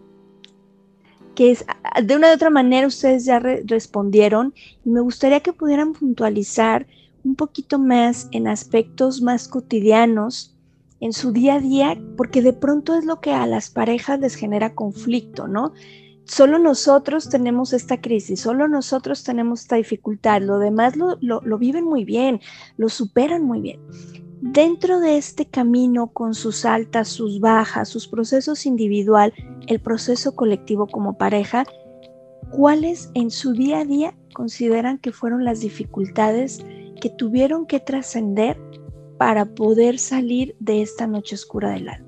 que 1.38 1.52
es, 1.52 1.64
de 2.02 2.16
una 2.16 2.32
u 2.32 2.34
otra 2.34 2.50
manera 2.50 2.88
ustedes 2.88 3.24
ya 3.24 3.38
respondieron 3.38 4.52
y 4.84 4.90
me 4.90 5.00
gustaría 5.00 5.38
que 5.38 5.52
pudieran 5.52 5.92
puntualizar 5.92 6.88
un 7.22 7.36
poquito 7.36 7.78
más 7.78 8.26
en 8.32 8.48
aspectos 8.48 9.22
más 9.22 9.46
cotidianos 9.46 10.56
en 10.98 11.12
su 11.12 11.30
día 11.30 11.54
a 11.54 11.60
día, 11.60 11.96
porque 12.16 12.42
de 12.42 12.54
pronto 12.54 12.98
es 12.98 13.04
lo 13.04 13.20
que 13.20 13.32
a 13.34 13.46
las 13.46 13.70
parejas 13.70 14.18
les 14.18 14.34
genera 14.34 14.74
conflicto, 14.74 15.46
¿no? 15.46 15.74
Solo 16.24 16.58
nosotros 16.58 17.28
tenemos 17.28 17.72
esta 17.72 18.00
crisis, 18.00 18.40
solo 18.40 18.66
nosotros 18.66 19.22
tenemos 19.22 19.60
esta 19.60 19.76
dificultad, 19.76 20.42
lo 20.42 20.58
demás 20.58 20.96
lo, 20.96 21.18
lo 21.20 21.58
viven 21.58 21.84
muy 21.84 22.04
bien, 22.04 22.40
lo 22.76 22.88
superan 22.88 23.44
muy 23.44 23.60
bien. 23.60 23.78
Dentro 24.40 25.00
de 25.00 25.16
este 25.16 25.46
camino, 25.46 26.12
con 26.12 26.32
sus 26.34 26.64
altas, 26.64 27.08
sus 27.08 27.40
bajas, 27.40 27.88
sus 27.88 28.06
procesos 28.06 28.66
individual, 28.66 29.32
el 29.66 29.80
proceso 29.80 30.36
colectivo 30.36 30.86
como 30.86 31.18
pareja, 31.18 31.64
¿cuáles 32.50 33.10
en 33.14 33.32
su 33.32 33.52
día 33.52 33.80
a 33.80 33.84
día 33.84 34.16
consideran 34.34 34.98
que 34.98 35.10
fueron 35.10 35.44
las 35.44 35.60
dificultades 35.60 36.64
que 37.00 37.10
tuvieron 37.10 37.66
que 37.66 37.80
trascender 37.80 38.60
para 39.18 39.44
poder 39.44 39.98
salir 39.98 40.54
de 40.60 40.82
esta 40.82 41.08
noche 41.08 41.34
oscura 41.34 41.70
del 41.70 41.88
alma? 41.88 42.06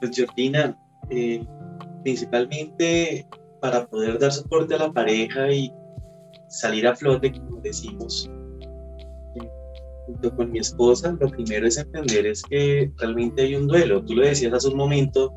Pues 0.00 0.12
Jordina, 0.18 0.78
eh, 1.08 1.46
principalmente 2.02 3.26
para 3.60 3.86
poder 3.86 4.18
dar 4.18 4.32
soporte 4.32 4.74
a 4.74 4.78
la 4.78 4.92
pareja 4.92 5.50
y 5.50 5.72
salir 6.50 6.86
a 6.86 6.94
flote, 6.94 7.32
como 7.32 7.60
decimos, 7.60 8.30
junto 10.06 10.36
con 10.36 10.50
mi 10.50 10.58
esposa, 10.58 11.16
lo 11.18 11.28
primero 11.28 11.66
es 11.66 11.78
entender 11.78 12.26
es 12.26 12.42
que 12.42 12.90
realmente 12.98 13.42
hay 13.42 13.54
un 13.54 13.68
duelo. 13.68 14.04
Tú 14.04 14.14
lo 14.16 14.26
decías 14.26 14.52
hace 14.52 14.68
un 14.68 14.76
momento, 14.76 15.32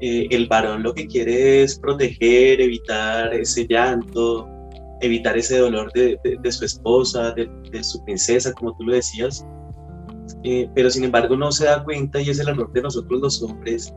eh, 0.00 0.26
el 0.30 0.48
varón 0.48 0.82
lo 0.82 0.94
que 0.94 1.06
quiere 1.06 1.62
es 1.62 1.78
proteger, 1.78 2.60
evitar 2.60 3.34
ese 3.34 3.66
llanto, 3.68 4.48
evitar 5.00 5.36
ese 5.36 5.58
dolor 5.58 5.92
de, 5.92 6.18
su 6.50 6.64
esposa, 6.64 7.32
de, 7.32 7.84
su 7.84 8.02
princesa, 8.04 8.52
como 8.54 8.74
tú 8.76 8.84
lo 8.84 8.94
decías. 8.94 9.46
Eh, 10.44 10.68
pero 10.74 10.90
sin 10.90 11.04
embargo 11.04 11.36
no 11.36 11.50
se 11.52 11.64
da 11.66 11.84
cuenta 11.84 12.20
y 12.20 12.30
es 12.30 12.38
el 12.38 12.48
error 12.48 12.70
de 12.72 12.82
nosotros 12.82 13.20
los 13.20 13.42
hombres 13.42 13.94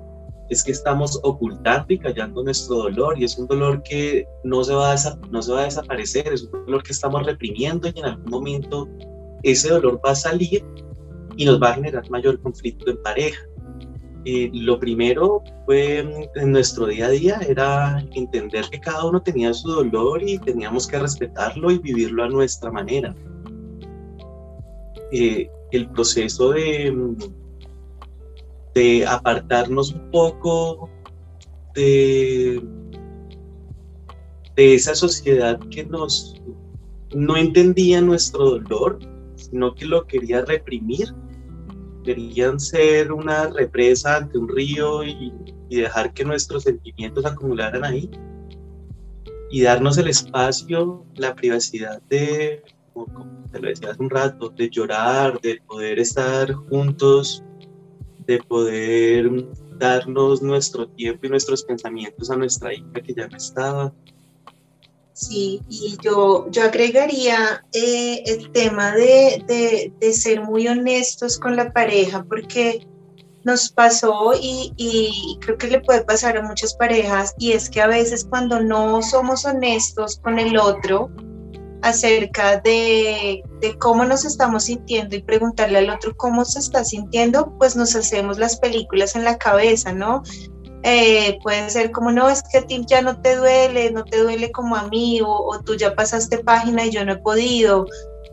es 0.51 0.63
que 0.63 0.73
estamos 0.73 1.17
ocultando 1.23 1.93
y 1.93 1.97
callando 1.97 2.43
nuestro 2.43 2.75
dolor 2.75 3.17
y 3.17 3.23
es 3.23 3.37
un 3.37 3.47
dolor 3.47 3.81
que 3.83 4.27
no 4.43 4.61
se, 4.65 4.73
va 4.73 4.91
a 4.91 4.95
no 5.31 5.41
se 5.41 5.53
va 5.53 5.61
a 5.61 5.63
desaparecer, 5.63 6.27
es 6.27 6.43
un 6.43 6.65
dolor 6.65 6.83
que 6.83 6.91
estamos 6.91 7.25
reprimiendo 7.25 7.87
y 7.87 7.97
en 7.97 8.05
algún 8.05 8.29
momento 8.29 8.87
ese 9.43 9.69
dolor 9.69 10.01
va 10.05 10.11
a 10.11 10.15
salir 10.15 10.61
y 11.37 11.45
nos 11.45 11.61
va 11.61 11.69
a 11.69 11.73
generar 11.75 12.09
mayor 12.11 12.39
conflicto 12.41 12.91
en 12.91 13.01
pareja. 13.01 13.41
eh, 14.25 14.51
lo 14.53 14.77
primero 14.77 15.41
fue 15.65 15.99
en 16.35 16.51
nuestro 16.51 16.87
día 16.87 17.05
a 17.05 17.11
día 17.11 17.39
era 17.47 18.05
entender 18.13 18.65
que 18.69 18.79
cada 18.81 19.05
uno 19.05 19.21
tenía 19.21 19.53
su 19.53 19.69
dolor 19.69 20.21
y 20.21 20.37
teníamos 20.37 20.85
que 20.85 20.99
respetarlo 20.99 21.71
y 21.71 21.77
vivirlo 21.77 22.25
a 22.25 22.27
nuestra 22.27 22.69
manera. 22.69 23.15
Eh, 25.13 25.49
el 25.71 25.89
proceso 25.91 26.51
de, 26.51 26.93
de 28.73 29.05
apartarnos 29.05 29.93
un 29.93 30.11
poco 30.11 30.89
de, 31.75 32.63
de 34.55 34.75
esa 34.75 34.95
sociedad 34.95 35.59
que 35.69 35.85
nos 35.85 36.41
no 37.13 37.35
entendía 37.35 38.01
nuestro 38.01 38.59
dolor, 38.59 38.99
sino 39.35 39.73
que 39.75 39.85
lo 39.85 40.05
quería 40.05 40.43
reprimir. 40.45 41.13
Querían 42.03 42.59
ser 42.59 43.11
una 43.11 43.47
represa 43.47 44.17
ante 44.17 44.37
un 44.37 44.47
río 44.47 45.03
y, 45.03 45.33
dejar 45.69 46.13
que 46.13 46.25
nuestros 46.25 46.63
sentimientos 46.63 47.25
acumularan 47.25 47.85
ahí 47.85 48.09
y 49.49 49.61
darnos 49.61 49.97
el 49.97 50.09
espacio, 50.09 51.05
la 51.15 51.33
privacidad 51.33 52.01
de, 52.09 52.61
como 52.93 53.45
te 53.49 53.59
lo 53.59 53.69
decía 53.69 53.91
hace 53.91 54.03
un 54.03 54.09
rato, 54.09 54.49
de 54.49 54.69
llorar, 54.69 55.39
de 55.39 55.61
poder 55.65 55.99
estar 55.99 56.51
juntos, 56.51 57.41
de 58.25 58.39
poder 58.39 59.29
darnos 59.77 60.41
nuestro 60.41 60.87
tiempo 60.87 61.25
y 61.25 61.29
nuestros 61.29 61.63
pensamientos 61.63 62.29
a 62.29 62.35
nuestra 62.35 62.73
hija 62.73 63.01
que 63.03 63.13
ya 63.13 63.27
no 63.27 63.37
estaba. 63.37 63.93
Sí, 65.13 65.61
y 65.69 65.97
yo, 66.01 66.49
yo 66.49 66.63
agregaría 66.63 67.63
eh, 67.73 68.23
el 68.25 68.51
tema 68.51 68.93
de, 68.95 69.93
ser 70.13 70.41
muy 70.41 70.67
honestos 70.67 71.37
con 71.37 71.55
la 71.55 71.73
pareja, 71.73 72.23
porque 72.23 72.87
nos 73.43 73.71
pasó 73.71 74.33
y, 74.39 74.71
y, 74.77 75.37
creo 75.41 75.57
que 75.57 75.67
le 75.67 75.81
puede 75.81 76.03
pasar 76.03 76.37
a 76.37 76.43
muchas 76.43 76.75
parejas, 76.75 77.33
y 77.37 77.51
es 77.51 77.69
que 77.69 77.81
a 77.81 77.87
veces 77.87 78.25
cuando 78.29 78.61
no 78.61 79.01
somos 79.01 79.45
honestos 79.45 80.19
con 80.23 80.39
el 80.39 80.57
otro 80.57 81.11
acerca 81.81 82.57
de, 82.57 83.43
de 83.59 83.77
cómo 83.79 84.05
nos 84.05 84.25
estamos 84.25 84.65
sintiendo 84.65 85.15
y 85.15 85.23
preguntarle 85.23 85.79
al 85.79 85.89
otro 85.89 86.15
cómo 86.15 86.45
se 86.45 86.59
está 86.59 86.83
sintiendo, 86.83 87.53
pues 87.57 87.75
nos 87.75 87.95
hacemos 87.95 88.37
las 88.37 88.57
películas 88.59 89.15
en 89.15 89.23
la 89.23 89.37
cabeza, 89.37 89.93
¿no? 89.93 90.23
Eh, 90.83 91.37
puede 91.43 91.69
ser 91.69 91.91
como, 91.91 92.11
no, 92.11 92.29
es 92.29 92.41
que 92.43 92.59
a 92.59 92.65
ti 92.65 92.83
ya 92.87 93.01
no 93.01 93.21
te 93.21 93.35
duele, 93.35 93.91
no 93.91 94.03
te 94.03 94.17
duele 94.17 94.51
como 94.51 94.75
a 94.75 94.87
mí, 94.87 95.19
o, 95.23 95.59
tú 95.63 95.75
ya 95.75 95.95
pasaste 95.95 96.39
página 96.39 96.85
y 96.85 96.91
yo 96.91 97.05
no 97.05 97.13
he 97.13 97.17
podido, 97.17 97.85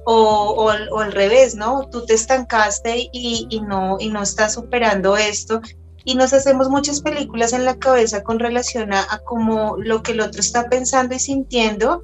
o, 0.07 0.71
o, 0.91 0.99
al 1.01 1.13
revés, 1.13 1.55
¿no? 1.55 1.89
Tú 1.91 2.07
te 2.07 2.15
estancaste 2.15 3.11
y, 3.13 3.47
y, 3.51 3.61
no, 3.61 3.97
y 4.01 4.09
no 4.09 4.23
estás 4.23 4.55
superando 4.55 5.17
esto. 5.17 5.61
Y 6.05 6.15
nos 6.15 6.33
hacemos 6.33 6.71
muchas 6.71 7.03
películas 7.03 7.53
en 7.53 7.67
la 7.67 7.79
cabeza 7.79 8.23
con 8.23 8.39
relación 8.39 8.95
a, 8.95 9.03
a 9.11 9.19
como 9.19 9.77
lo 9.77 10.03
que 10.03 10.13
el 10.13 10.23
otro 10.23 10.41
está 10.41 10.71
pensando 10.71 11.15
y 11.15 11.19
sintiendo, 11.19 12.03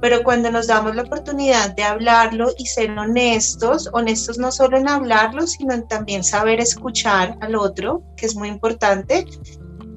pero 0.00 0.22
cuando 0.22 0.50
nos 0.50 0.66
damos 0.66 0.94
la 0.94 1.02
oportunidad 1.02 1.74
de 1.74 1.82
hablarlo 1.82 2.52
y 2.58 2.66
ser 2.66 2.90
honestos, 2.90 3.88
honestos 3.92 4.38
no 4.38 4.52
solo 4.52 4.76
en 4.76 4.88
hablarlo, 4.88 5.46
sino 5.46 5.74
en 5.74 5.88
también 5.88 6.24
saber 6.24 6.60
escuchar 6.60 7.38
al 7.40 7.54
otro, 7.56 8.02
que 8.16 8.26
es 8.26 8.36
muy 8.36 8.48
importante, 8.48 9.26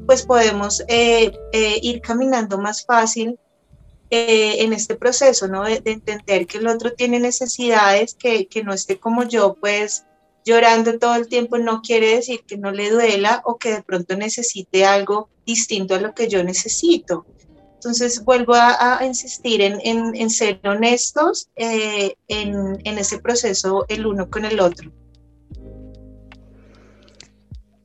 pues 0.05 0.23
podemos 0.23 0.81
eh, 0.87 1.37
eh, 1.51 1.79
ir 1.81 2.01
caminando 2.01 2.57
más 2.57 2.85
fácil 2.85 3.37
eh, 4.09 4.63
en 4.63 4.71
este 4.71 4.95
proceso, 4.95 5.49
¿no? 5.49 5.63
De, 5.63 5.81
entender 5.83 6.47
que 6.47 6.59
el 6.59 6.67
otro 6.67 6.93
tiene 6.93 7.19
necesidades, 7.19 8.15
que, 8.15 8.47
que, 8.47 8.63
no 8.63 8.73
esté 8.73 8.99
como 8.99 9.23
yo, 9.23 9.55
pues 9.59 10.05
llorando 10.45 10.97
todo 10.97 11.15
el 11.15 11.27
tiempo 11.27 11.57
no 11.57 11.81
quiere 11.81 12.15
decir 12.15 12.45
que 12.47 12.57
no 12.57 12.71
le 12.71 12.89
duela 12.89 13.41
o 13.43 13.57
que 13.57 13.73
de 13.73 13.83
pronto 13.83 14.15
necesite 14.15 14.85
algo 14.85 15.29
distinto 15.45 15.95
a 15.95 15.99
lo 15.99 16.13
que 16.13 16.29
yo 16.29 16.41
necesito. 16.41 17.25
Entonces 17.87 18.25
vuelvo 18.25 18.53
a, 18.53 18.99
insistir 19.05 19.61
en, 19.61 19.79
en, 19.81 20.13
en, 20.13 20.29
ser 20.29 20.59
honestos 20.65 21.47
en, 21.55 22.11
en 22.27 22.97
ese 22.97 23.19
proceso 23.19 23.85
el 23.87 24.05
uno 24.05 24.29
con 24.29 24.43
el 24.43 24.59
otro. 24.59 24.91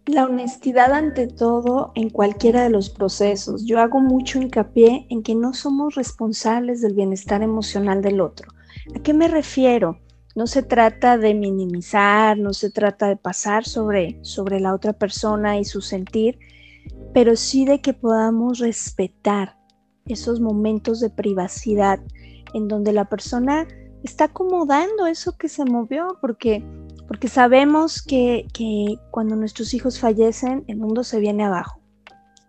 La 0.07 0.25
honestidad 0.25 0.93
ante 0.93 1.29
todo 1.29 1.93
en 1.95 2.11
cualquiera 2.11 2.65
de 2.65 2.71
los 2.71 2.91
procesos. 2.91 3.65
Yo 3.65 3.79
hago 3.79 4.01
mucho 4.01 4.41
hincapié 4.41 5.07
en 5.09 5.23
que 5.23 5.37
no 5.37 5.55
somos 5.55 5.95
responsables 5.95 6.81
del 6.81 6.95
bienestar 6.95 7.41
emocional 7.45 8.03
del 8.03 8.21
otro. 8.21 8.49
¿A 8.97 8.99
qué 9.05 9.15
me 9.15 9.29
refiero? 9.29 10.01
No 10.35 10.49
se 10.49 10.65
trata 10.65 11.17
de 11.17 11.33
minimizar, 11.33 12.37
no 12.38 12.53
se 12.55 12.71
trata 12.71 13.07
de 13.07 13.17
pasar 13.17 13.65
sobre, 13.65 14.19
sobre 14.23 14.59
la 14.59 14.75
otra 14.75 14.95
persona 14.95 15.61
y 15.61 15.65
su 15.65 15.81
sentir, 15.81 16.41
pero 17.15 17.37
sí 17.37 17.65
de 17.67 17.81
que 17.81 17.95
podamos 17.95 18.59
respetar 18.59 19.62
esos 20.07 20.41
momentos 20.41 21.01
de 21.01 21.11
privacidad 21.11 22.01
en 22.55 22.69
donde 22.69 22.93
la 22.93 23.07
persona 23.07 23.67
está 24.03 24.25
acomodando 24.25 25.07
eso 25.07 25.37
que 25.37 25.49
se 25.49 25.65
movió, 25.65 26.19
porque 26.21 26.65
porque 27.12 27.29
sabemos 27.29 28.01
que, 28.01 28.47
cuando 29.11 29.37
nuestros 29.37 29.75
hijos 29.75 30.01
fallecen, 30.01 30.65
el 30.67 30.79
mundo 30.79 31.05
se 31.05 31.21
viene 31.21 31.45
abajo. 31.45 31.79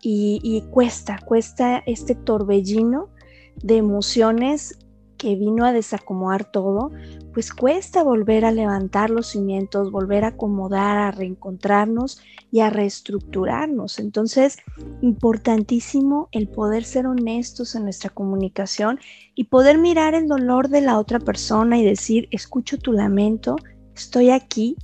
Y, 0.02 0.64
cuesta, 0.72 1.20
cuesta 1.26 1.84
este 1.86 2.16
torbellino 2.16 3.10
de 3.58 3.76
emociones 3.76 4.80
que 5.24 5.38
vino 5.38 5.66
a 5.66 5.72
desacomodar 5.72 6.44
todo, 6.44 6.92
pues 7.34 7.54
cuesta 7.54 8.04
volver 8.04 8.44
a 8.44 8.52
levantar 8.52 9.10
los 9.10 9.28
cimientos, 9.28 9.90
volver 9.90 10.26
a 10.26 10.36
acomodar, 10.36 10.98
a 10.98 11.12
reencontrarnos 11.12 12.22
y 12.52 12.60
a 12.60 12.70
reestructurarnos. 12.70 14.00
Entonces, 14.00 14.58
importantísimo 15.02 16.28
el 16.34 16.50
poder 16.50 16.84
ser 16.84 17.08
honestos 17.08 17.74
en 17.76 17.84
nuestra 17.84 18.10
comunicación 18.10 19.00
y 19.34 19.46
poder 19.46 19.78
mirar 19.78 20.14
el 20.14 20.28
dolor 20.28 20.68
de 20.68 20.82
la 20.82 21.00
otra 21.00 21.20
persona 21.20 21.78
y 21.78 21.86
decir, 21.86 22.28
escucho 22.32 22.78
tu 22.78 22.92
lamento, 22.92 23.56
estoy 23.96 24.30
aquí, 24.30 24.76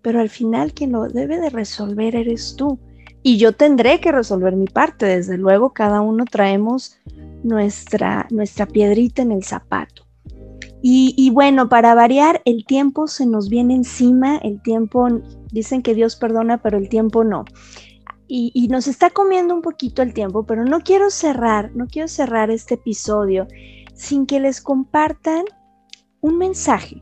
pero 0.00 0.20
al 0.20 0.30
final 0.30 0.72
quien 0.72 0.92
lo 0.92 1.06
debe 1.06 1.38
de 1.38 1.50
resolver 1.50 2.16
eres 2.16 2.56
tú. 2.56 2.78
Y 3.22 3.36
yo 3.36 3.52
tendré 3.52 4.00
que 4.00 4.10
resolver 4.10 4.56
mi 4.56 4.68
parte, 4.68 5.04
desde 5.04 5.36
luego 5.36 5.74
cada 5.74 6.00
uno 6.00 6.24
traemos 6.24 6.96
nuestra, 7.42 8.26
nuestra 8.30 8.66
piedrita 8.66 9.22
en 9.22 9.32
el 9.32 9.44
zapato. 9.44 10.06
Y, 10.84 11.30
bueno, 11.30 11.68
para 11.68 11.94
variar, 11.94 12.42
el 12.44 12.64
tiempo 12.64 13.06
se 13.06 13.24
nos 13.24 13.48
viene 13.48 13.76
encima, 13.76 14.38
el 14.38 14.60
tiempo, 14.62 15.08
dicen 15.52 15.80
que 15.80 15.94
Dios 15.94 16.16
perdona, 16.16 16.60
pero 16.60 16.76
el 16.76 16.88
tiempo 16.88 17.22
no. 17.22 17.44
Y, 18.26 18.50
y, 18.52 18.66
nos 18.66 18.88
está 18.88 19.10
comiendo 19.10 19.54
un 19.54 19.62
poquito 19.62 20.02
el 20.02 20.12
tiempo, 20.12 20.44
pero 20.44 20.64
no 20.64 20.80
quiero 20.80 21.10
cerrar, 21.10 21.70
no 21.76 21.86
quiero 21.86 22.08
cerrar 22.08 22.50
este 22.50 22.74
episodio 22.74 23.46
sin 23.94 24.26
que 24.26 24.40
les 24.40 24.60
compartan 24.60 25.44
un 26.20 26.38
mensaje, 26.38 27.00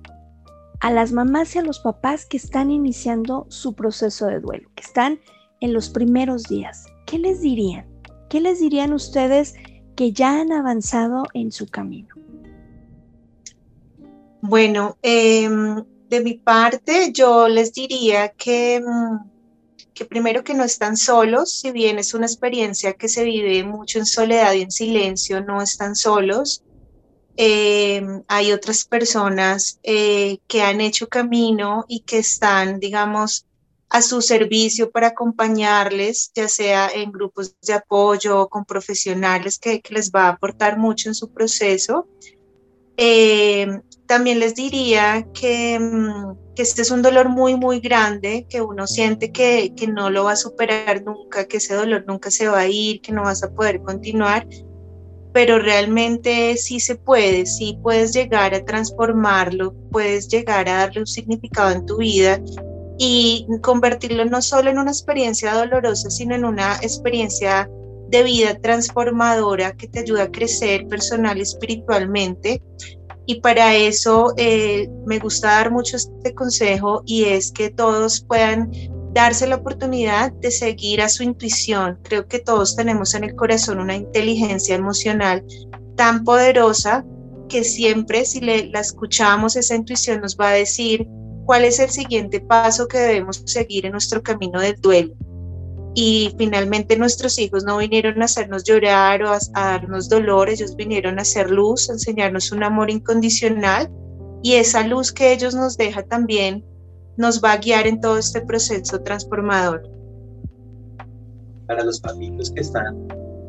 a 0.81 0.91
las 0.91 1.13
mamás 1.13 1.55
y 1.55 1.59
a 1.59 1.63
los 1.63 1.79
papás 1.79 2.27
que 2.27 2.39
están 2.39 2.71
iniciando 2.71 3.47
su 3.49 3.75
proceso 3.75 4.27
de 4.27 4.41
duelo, 4.41 4.69
que 4.75 4.83
están 4.83 5.21
en 5.61 5.73
los 5.73 5.91
primeros 5.91 6.45
días. 6.45 6.87
¿Qué 7.07 7.19
les 7.19 7.43
dirían? 7.43 7.87
¿Qué 8.29 8.41
les 8.41 8.61
dirían 8.61 8.93
ustedes 8.93 9.55
que 10.01 10.13
ya 10.13 10.41
han 10.41 10.51
avanzado 10.51 11.25
en 11.35 11.53
su 11.53 11.67
camino? 11.67 12.15
Bueno, 14.41 14.97
em, 15.03 15.85
de 16.09 16.21
mi 16.23 16.39
parte, 16.39 17.13
yo 17.13 17.49
les 17.49 17.75
diría 17.75 18.31
que, 18.31 18.81
mm, 18.81 19.19
que 19.93 20.07
primero 20.07 20.43
que 20.43 20.55
no 20.55 20.65
están 20.65 20.97
solos, 20.97 21.53
si 21.53 21.71
bien 21.71 21.99
es 21.99 22.15
una 22.15 22.25
experiencia 22.25 22.95
que 22.95 23.11
se 23.11 23.25
vive 23.25 23.63
mucho 23.63 23.99
en 23.99 24.07
soledad 24.07 24.55
y 24.55 24.63
en 24.63 24.71
silencio, 24.71 25.43
no 25.43 25.61
están 25.61 25.95
solos. 25.95 26.65
Em, 27.37 28.23
hay 28.27 28.53
otras 28.53 28.87
personas 28.87 29.81
eh, 29.83 30.39
que 30.49 30.63
han 30.63 30.81
hecho 30.81 31.11
camino 31.11 31.85
y 31.89 32.01
que 32.01 32.21
están, 32.21 32.81
digamos, 32.81 33.45
a 33.91 34.03
su 34.03 34.23
servicio 34.23 34.91
para 34.91 35.09
acompañarles, 35.09 36.31
ya 36.35 36.47
sea 36.47 36.89
en 36.95 37.11
grupos 37.11 37.57
de 37.61 37.73
apoyo 37.73 38.41
o 38.41 38.49
con 38.49 38.65
profesionales 38.65 39.59
que, 39.59 39.83
les 39.91 40.13
va 40.13 40.27
a 40.27 40.29
aportar 40.31 40.79
mucho 40.79 41.09
en 41.09 41.17
su 41.17 41.33
proceso. 41.33 42.07
Em, 42.97 43.83
también 44.07 44.39
les 44.39 44.55
diría 44.55 45.27
que, 45.35 45.79
mm, 45.81 46.55
que, 46.55 46.63
este 46.63 46.83
es 46.83 46.91
un 46.93 47.03
dolor 47.03 47.29
muy, 47.29 47.57
muy 47.57 47.81
grande, 47.81 48.47
que 48.49 48.61
uno 48.61 48.87
siente 48.87 49.33
que, 49.33 49.73
que 49.77 49.89
no 49.89 50.09
lo 50.09 50.25
va 50.25 50.33
a 50.33 50.37
superar 50.37 51.03
nunca, 51.03 51.47
que 51.47 51.57
ese 51.57 51.75
dolor 51.75 52.05
nunca 52.07 52.31
se 52.31 52.47
va 52.47 52.61
a 52.61 52.69
ir, 52.69 53.01
que 53.01 53.13
no 53.13 53.23
vas 53.23 53.43
a 53.43 53.51
poder 53.53 53.83
continuar 53.83 54.47
pero 55.33 55.61
realmente 55.61 56.57
sí 56.57 56.81
se 56.81 56.97
puede, 56.97 57.47
sí 57.47 57.79
puedes 57.85 58.13
llegar 58.13 58.53
a 58.53 58.65
transformarlo, 58.65 59.73
puedes 59.93 60.27
llegar 60.27 60.69
a 60.69 60.79
darle 60.79 61.03
un 61.03 61.07
significado 61.07 61.71
en 61.71 61.87
tu 61.87 61.99
vida 61.99 62.41
y 63.03 63.47
convertirlo 63.63 64.27
no 64.27 64.43
solo 64.43 64.69
en 64.69 64.79
una 64.79 64.91
experiencia 64.91 65.55
dolorosa, 65.55 66.11
sino 66.11 66.35
en 66.35 66.45
una 66.45 66.77
experiencia 66.83 67.67
de 68.11 68.23
vida 68.23 68.59
transformadora 68.61 69.73
que 69.73 69.89
te 69.89 70.01
ayuda 70.01 70.25
a 70.25 70.31
crecer 70.31 70.87
personal 70.87 71.39
y 71.39 71.41
espiritualmente. 71.41 72.63
Y 73.25 73.41
para 73.41 73.75
eso 73.75 74.35
eh, 74.37 74.91
me 75.07 75.19
gusta 75.19 75.49
dar 75.49 75.71
mucho 75.71 75.97
este 75.97 76.35
consejo 76.35 77.03
y 77.07 77.25
es 77.25 77.53
que 77.53 77.71
todos 77.71 78.21
puedan 78.21 78.71
darse 79.15 79.47
la 79.47 79.57
oportunidad 79.57 80.31
de 80.33 80.51
seguir 80.51 81.01
a 81.01 81.09
su 81.09 81.23
intuición. 81.23 81.99
Creo 82.03 82.29
que 82.29 82.41
todos 82.41 82.77
tenemos 82.77 83.15
en 83.15 83.25
el 83.25 83.35
corazón 83.35 83.81
una 83.81 83.97
inteligencia 83.97 84.75
emocional 84.75 85.43
tan 85.97 86.23
poderosa 86.23 87.07
que 87.49 87.65
siempre 87.65 88.27
si 88.27 88.41
le, 88.41 88.67
la 88.67 88.81
escuchamos, 88.81 89.57
esa 89.57 89.75
intuición 89.75 90.21
nos 90.21 90.37
va 90.37 90.51
a 90.51 90.53
decir 90.53 91.09
cuál 91.51 91.65
es 91.65 91.81
el 91.81 91.91
siguiente 91.91 92.39
paso 92.39 92.87
que 92.87 92.97
debemos 92.97 93.43
seguir 93.45 93.85
en 93.85 93.91
nuestro 93.91 94.23
camino 94.23 94.61
del 94.61 94.81
duelo. 94.81 95.15
Y 95.97 96.33
finalmente 96.39 96.97
nuestros 96.97 97.41
hijos 97.41 97.65
no 97.65 97.79
vinieron 97.79 98.23
a 98.23 98.27
hacernos 98.27 98.63
llorar 98.63 99.25
o 99.25 99.33
a, 99.33 99.41
darnos 99.53 100.09
dolor, 100.09 100.49
ellos 100.49 100.77
vinieron 100.77 101.19
a 101.19 101.23
hacer 101.23 101.51
luz, 101.51 101.91
a 101.91 101.95
enseñarnos 101.95 102.53
un 102.53 102.63
amor 102.63 102.89
incondicional 102.89 103.91
y 104.45 104.53
esa 104.53 104.87
luz 104.87 105.11
que 105.11 105.33
ellos 105.33 105.57
nos 105.57 105.77
deja 105.77 106.05
también 106.05 106.65
nos 107.17 107.43
va 107.43 107.55
a 107.55 107.57
guiar 107.57 107.89
en 107.89 108.01
todo 108.01 108.17
este 108.17 108.43
proceso 108.43 109.01
transformador. 109.01 109.91
Para 111.67 111.83
los 111.83 112.01
papitos 112.01 112.53
que 112.53 112.61
están 112.61 113.09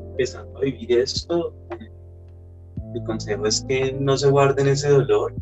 empezando 0.09 0.57
a 0.57 0.61
vivir 0.61 0.91
esto, 0.91 1.53
mi 2.95 3.03
consejo 3.03 3.45
es 3.45 3.63
que 3.67 3.93
no 3.93 4.17
se 4.17 4.27
guarden 4.27 4.69
ese 4.69 4.89
dolor, 4.89 5.35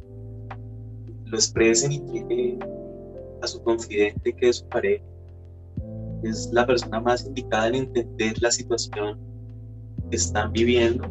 lo 1.29 1.37
expresen 1.37 1.91
y 1.91 1.99
tienen 2.01 2.59
a 3.41 3.47
su 3.47 3.61
confidente 3.63 4.33
que 4.33 4.49
es 4.49 4.57
su 4.57 4.67
pareja. 4.67 5.03
Es 6.23 6.49
la 6.51 6.65
persona 6.65 6.99
más 6.99 7.25
indicada 7.25 7.67
en 7.67 7.75
entender 7.75 8.41
la 8.41 8.51
situación 8.51 9.19
que 10.09 10.15
están 10.17 10.51
viviendo. 10.51 11.07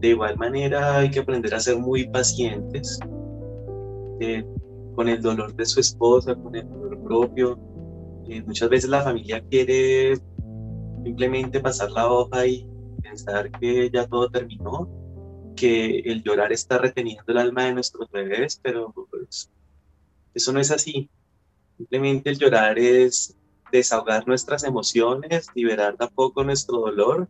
De 0.00 0.08
igual 0.08 0.36
manera 0.36 0.98
hay 0.98 1.10
que 1.10 1.20
aprender 1.20 1.54
a 1.54 1.60
ser 1.60 1.78
muy 1.78 2.06
pacientes 2.08 2.98
eh, 4.20 4.44
con 4.94 5.08
el 5.08 5.22
dolor 5.22 5.54
de 5.54 5.64
su 5.64 5.80
esposa, 5.80 6.34
con 6.34 6.54
el 6.54 6.68
dolor 6.68 7.02
propio. 7.02 7.58
Eh, 8.28 8.42
muchas 8.42 8.68
veces 8.68 8.90
la 8.90 9.02
familia 9.02 9.42
quiere 9.48 10.18
simplemente 11.04 11.60
pasar 11.60 11.90
la 11.92 12.10
hoja 12.10 12.46
y 12.46 12.68
pensar 13.02 13.50
que 13.52 13.88
ya 13.90 14.06
todo 14.06 14.28
terminó 14.28 14.88
que 15.56 16.00
el 16.00 16.22
llorar 16.22 16.52
está 16.52 16.78
reteniendo 16.78 17.24
el 17.26 17.38
alma 17.38 17.64
de 17.64 17.74
nuestros 17.74 18.10
bebés, 18.10 18.60
pero 18.62 18.92
pues, 19.10 19.50
eso 20.34 20.52
no 20.52 20.60
es 20.60 20.70
así. 20.70 21.10
Simplemente 21.76 22.30
el 22.30 22.38
llorar 22.38 22.78
es 22.78 23.36
desahogar 23.72 24.26
nuestras 24.28 24.64
emociones, 24.64 25.48
liberar 25.54 25.96
de 25.96 26.04
a 26.04 26.08
poco 26.08 26.44
nuestro 26.44 26.78
dolor 26.78 27.26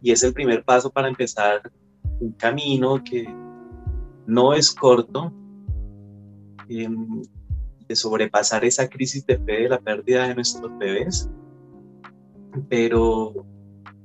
y 0.00 0.12
es 0.12 0.22
el 0.22 0.32
primer 0.32 0.64
paso 0.64 0.90
para 0.90 1.08
empezar 1.08 1.70
un 2.20 2.32
camino 2.32 3.02
que 3.02 3.28
no 4.26 4.54
es 4.54 4.72
corto 4.72 5.32
em, 6.68 7.22
de 7.86 7.96
sobrepasar 7.96 8.64
esa 8.64 8.88
crisis 8.88 9.24
de 9.26 9.38
fe 9.38 9.62
de 9.62 9.68
la 9.68 9.80
pérdida 9.80 10.28
de 10.28 10.34
nuestros 10.34 10.76
bebés, 10.78 11.28
pero 12.68 13.46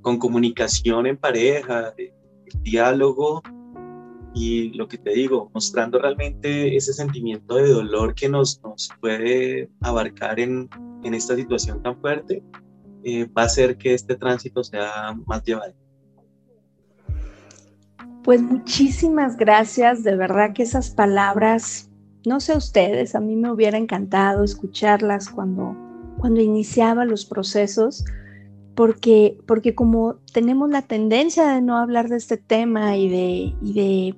con 0.02 0.18
comunicación 0.18 1.08
en 1.08 1.18
pareja, 1.18 1.94
diálogo 2.62 3.42
y 4.34 4.72
lo 4.74 4.88
que 4.88 4.98
te 4.98 5.12
digo, 5.12 5.52
mostrando 5.54 6.00
realmente 6.00 6.76
ese 6.76 6.94
sentimiento 6.94 7.56
de 7.56 7.70
dolor 7.70 8.16
que 8.16 8.30
nos, 8.30 8.62
nos 8.64 8.90
puede 9.00 9.70
abarcar 9.82 10.40
en, 10.40 10.70
en 11.04 11.14
esta 11.14 11.36
situación 11.36 11.84
tan 11.84 12.00
fuerte, 12.00 12.44
eh, 13.04 13.26
va 13.26 13.44
a 13.44 13.46
hacer 13.46 13.78
que 13.78 13.94
este 13.94 14.16
tránsito 14.16 14.64
sea 14.64 15.16
más 15.26 15.44
llevadero. 15.44 15.78
Pues 18.24 18.42
muchísimas 18.42 19.36
gracias, 19.36 20.04
de 20.04 20.16
verdad 20.16 20.54
que 20.54 20.64
esas 20.64 20.90
palabras, 20.90 21.92
no 22.26 22.40
sé 22.40 22.56
ustedes, 22.56 23.16
a 23.16 23.20
mí 23.20 23.36
me 23.36 23.52
hubiera 23.52 23.78
encantado 23.78 24.46
escucharlas 24.46 25.30
cuando, 25.30 25.76
cuando 26.20 26.40
iniciaba 26.40 27.04
los 27.04 27.26
procesos 27.26 28.06
porque, 28.76 29.38
porque 29.46 29.76
como 29.76 30.16
tenemos 30.34 30.70
la 30.70 30.82
tendencia 30.82 31.48
de 31.50 31.62
no 31.62 31.78
hablar 31.78 32.10
de 32.10 32.18
este 32.18 32.38
tema 32.38 32.98
y 32.98 33.10
de, 33.10 33.56
y 33.62 33.74
de 33.74 34.16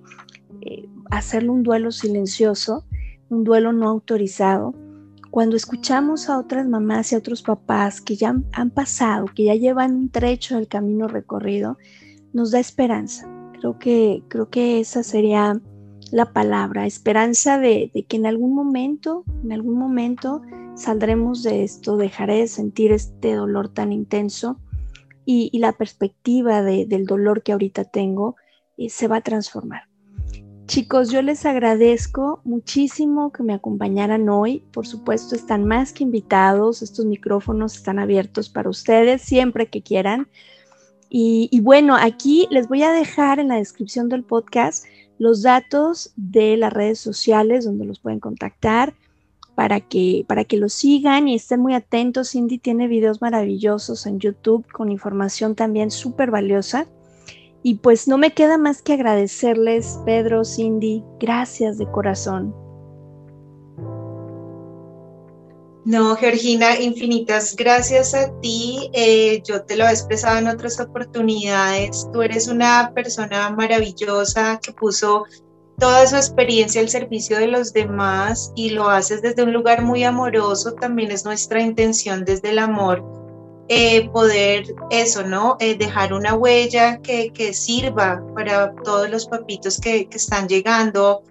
eh, 0.62 0.90
hacerlo 1.12 1.54
un 1.54 1.64
duelo 1.64 1.92
silencioso, 1.92 2.86
un 3.30 3.44
duelo 3.44 3.74
no 3.74 3.90
autorizado, 3.90 4.74
cuando 5.36 5.58
escuchamos 5.58 6.30
a 6.30 6.40
otras 6.40 6.66
mamás 6.66 7.12
y 7.12 7.16
a 7.16 7.18
otros 7.18 7.42
papás 7.42 8.00
que 8.00 8.16
ya 8.16 8.34
han, 8.54 8.70
pasado, 8.70 9.26
que 9.36 9.44
ya 9.44 9.56
llevan 9.56 9.94
un 9.94 10.10
trecho 10.10 10.56
del 10.56 10.70
camino 10.70 11.10
recorrido, 11.10 11.78
nos 12.32 12.52
da 12.52 12.60
esperanza. 12.62 13.30
Creo 13.60 13.78
que, 13.78 14.24
creo 14.30 14.50
que 14.50 14.80
esa 14.80 15.04
sería 15.04 15.60
la 16.16 16.32
palabra, 16.32 16.86
esperanza 16.86 17.60
de, 17.60 17.92
que 18.08 18.16
en 18.16 18.26
algún 18.26 18.56
momento, 18.56 19.26
en 19.44 19.52
algún 19.52 19.78
momento 19.78 20.44
saldremos 20.74 21.44
de 21.44 21.66
esto, 21.66 21.98
dejaré 21.98 22.38
de 22.38 22.48
sentir 22.48 22.94
este 22.94 23.34
dolor 23.34 23.68
tan 23.68 23.92
intenso 23.92 24.58
y, 25.26 25.52
la 25.60 25.74
perspectiva 25.74 26.62
del 26.62 27.06
dolor 27.06 27.44
que 27.44 27.52
ahorita 27.52 27.84
tengo 27.84 28.38
eh, 28.78 28.90
se 28.90 29.10
va 29.10 29.18
a 29.18 29.22
transformar. 29.22 29.90
Chicos, 30.68 31.12
yo 31.12 31.22
les 31.22 31.46
agradezco 31.46 32.40
muchísimo 32.46 33.34
que 33.34 33.44
me 33.44 33.54
acompañaran 33.54 34.30
hoy. 34.30 34.64
Por 34.72 34.88
supuesto, 34.88 35.36
están 35.36 35.66
más 35.66 35.92
que 35.92 36.06
invitados. 36.06 36.82
Estos 36.82 37.06
micrófonos 37.06 37.76
están 37.76 38.00
abiertos 38.00 38.48
para 38.48 38.70
ustedes 38.70 39.22
siempre 39.22 39.68
que 39.68 39.84
quieran. 39.84 40.30
Y, 41.10 41.60
bueno, 41.62 41.96
aquí 41.96 42.48
les 42.52 42.68
voy 42.68 42.84
a 42.84 42.92
dejar 42.92 43.40
en 43.40 43.50
la 43.50 43.56
descripción 43.56 44.10
del 44.10 44.24
podcast 44.24 44.86
los 45.18 45.42
datos 45.42 46.12
de 46.16 46.58
las 46.58 46.74
redes 46.74 47.00
sociales 47.00 47.66
donde 47.66 47.86
los 47.86 48.00
pueden 48.00 48.20
contactar 48.20 48.94
para 49.56 49.80
que, 49.80 50.26
para 50.28 50.44
que 50.44 50.58
lo 50.58 50.70
sigan 50.70 51.28
y 51.28 51.36
estén 51.36 51.62
muy 51.62 51.74
atentos. 51.74 52.32
Cindy 52.32 52.58
tiene 52.58 52.88
videos 52.88 53.22
maravillosos 53.22 54.06
en 54.06 54.20
YouTube 54.20 54.70
con 54.72 54.92
información 54.92 55.56
también 55.56 55.92
súper 55.92 56.30
valiosa. 56.30 56.88
Y 57.64 57.76
pues 57.76 58.08
no 58.08 58.20
me 58.20 58.32
queda 58.32 58.60
más 58.60 58.84
que 58.84 58.94
agradecerles, 58.94 60.00
Pedro, 60.06 60.46
Cindy, 60.46 61.04
gracias 61.20 61.80
de 61.80 61.90
corazón. 61.90 62.65
No, 65.86 66.16
Georgina, 66.16 66.80
infinitas 66.80 67.56
gracias 67.56 68.16
a 68.16 68.32
ti. 68.42 68.90
Eh, 68.92 69.44
yo 69.46 69.62
te 69.62 69.78
lo 69.78 69.86
he 69.86 69.92
expresado 69.92 70.40
en 70.40 70.48
otras 70.48 70.80
oportunidades. 70.80 72.08
Tú 72.12 72.24
eres 72.24 72.48
una 72.48 72.92
persona 72.96 73.52
maravillosa 73.52 74.60
que 74.64 74.74
puso 74.74 75.26
toda 75.78 76.08
su 76.08 76.16
experiencia 76.16 76.82
al 76.82 76.90
servicio 76.90 77.38
de 77.38 77.48
los 77.48 77.72
demás 77.72 78.52
y 78.56 78.72
lo 78.72 78.90
haces 78.90 79.22
desde 79.22 79.44
un 79.44 79.54
lugar 79.54 79.84
muy 79.84 80.04
amoroso, 80.04 80.74
también 80.74 81.12
es 81.12 81.24
nuestra 81.24 81.62
intención 81.62 82.26
desde 82.26 82.50
el 82.50 82.60
amor 82.60 83.04
eh, 83.68 84.10
poder 84.10 84.76
eso, 84.90 85.24
¿no? 85.24 85.58
Eh, 85.60 85.76
dejar 85.76 86.14
una 86.14 86.36
huella 86.36 87.00
que, 87.02 87.32
que, 87.32 87.54
sirva 87.54 88.24
para 88.36 88.74
todos 88.84 89.10
los 89.10 89.28
papitos 89.28 89.80
que, 89.80 90.08
que, 90.08 90.18
están 90.18 90.48
llegando 90.48 91.24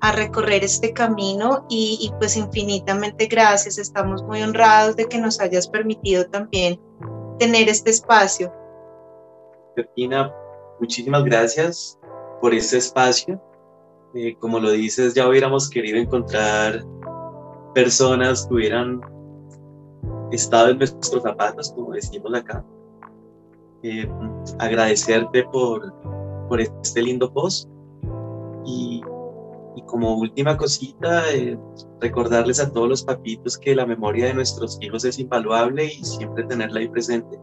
a 0.00 0.12
recorrer 0.12 0.64
este 0.64 0.92
camino 0.92 1.66
y, 1.68 1.98
y 2.00 2.12
pues 2.18 2.36
infinitamente 2.36 3.26
gracias, 3.26 3.78
estamos 3.78 4.22
muy 4.22 4.42
honrados 4.42 4.96
de 4.96 5.06
que 5.06 5.18
nos 5.18 5.40
hayas 5.40 5.68
permitido 5.68 6.26
también 6.26 6.80
tener 7.38 7.68
este 7.68 7.90
espacio. 7.90 8.52
Cristina, 9.74 10.32
muchísimas 10.80 11.24
gracias 11.24 11.98
por 12.40 12.54
este 12.54 12.78
espacio 12.78 13.40
eh, 14.14 14.36
como 14.40 14.58
lo 14.58 14.72
dices, 14.72 15.14
ya 15.14 15.28
hubiéramos 15.28 15.70
querido 15.70 15.96
encontrar 15.98 16.84
personas 17.74 18.46
que 18.46 18.54
hubieran 18.54 19.00
estado 20.32 20.70
en 20.70 20.78
nuestros 20.78 21.22
zapatos, 21.22 21.72
como 21.72 21.92
decimos 21.92 22.34
acá. 22.34 22.64
Eh, 23.82 24.10
agradecerte 24.58 25.44
por, 25.44 25.94
por 26.48 26.60
este 26.60 27.02
lindo 27.02 27.32
post 27.32 27.68
y, 28.66 29.00
y 29.76 29.82
como 29.82 30.16
última 30.16 30.56
cosita, 30.56 31.32
eh, 31.32 31.58
recordarles 32.00 32.60
a 32.60 32.72
todos 32.72 32.88
los 32.88 33.02
papitos 33.02 33.58
que 33.58 33.74
la 33.74 33.86
memoria 33.86 34.26
de 34.26 34.34
nuestros 34.34 34.78
hijos 34.80 35.04
es 35.04 35.18
invaluable 35.18 35.86
y 35.86 36.04
siempre 36.04 36.44
tenerla 36.44 36.80
ahí 36.80 36.88
presente 36.88 37.38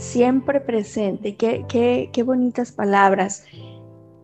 siempre 0.00 0.60
presente. 0.60 1.36
Qué, 1.36 1.64
qué, 1.68 2.10
qué 2.12 2.22
bonitas 2.22 2.72
palabras. 2.72 3.44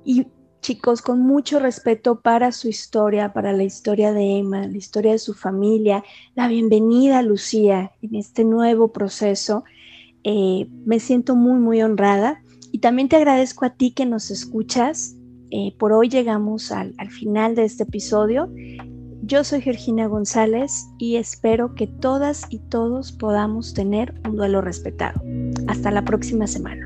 Y 0.04 0.26
chicos, 0.60 1.02
con 1.02 1.20
mucho 1.20 1.60
respeto 1.60 2.20
para 2.20 2.50
su 2.50 2.68
historia, 2.68 3.32
para 3.32 3.52
la 3.52 3.62
historia 3.62 4.12
de 4.12 4.38
Emma, 4.38 4.66
la 4.66 4.76
historia 4.76 5.12
de 5.12 5.18
su 5.18 5.34
familia, 5.34 6.02
la 6.34 6.48
bienvenida 6.48 7.18
a 7.18 7.22
Lucía 7.22 7.92
en 8.02 8.16
este 8.16 8.44
nuevo 8.44 8.88
proceso. 8.88 9.64
Eh, 10.24 10.66
me 10.84 10.98
siento 10.98 11.36
muy, 11.36 11.60
muy 11.60 11.82
honrada 11.82 12.42
y 12.72 12.78
también 12.78 13.08
te 13.08 13.16
agradezco 13.16 13.64
a 13.64 13.70
ti 13.70 13.92
que 13.92 14.06
nos 14.06 14.30
escuchas. 14.30 15.16
Eh, 15.50 15.74
por 15.78 15.92
hoy 15.92 16.08
llegamos 16.08 16.72
al, 16.72 16.94
al 16.98 17.10
final 17.10 17.54
de 17.54 17.64
este 17.64 17.84
episodio 17.84 18.50
yo 19.26 19.42
soy 19.42 19.60
Georgina 19.60 20.06
González 20.06 20.86
y 20.98 21.16
espero 21.16 21.74
que 21.74 21.88
todas 21.88 22.46
y 22.48 22.60
todos 22.60 23.10
podamos 23.10 23.74
tener 23.74 24.14
un 24.24 24.36
duelo 24.36 24.60
respetado. 24.60 25.20
Hasta 25.66 25.90
la 25.90 26.04
próxima 26.04 26.46
semana. 26.46 26.85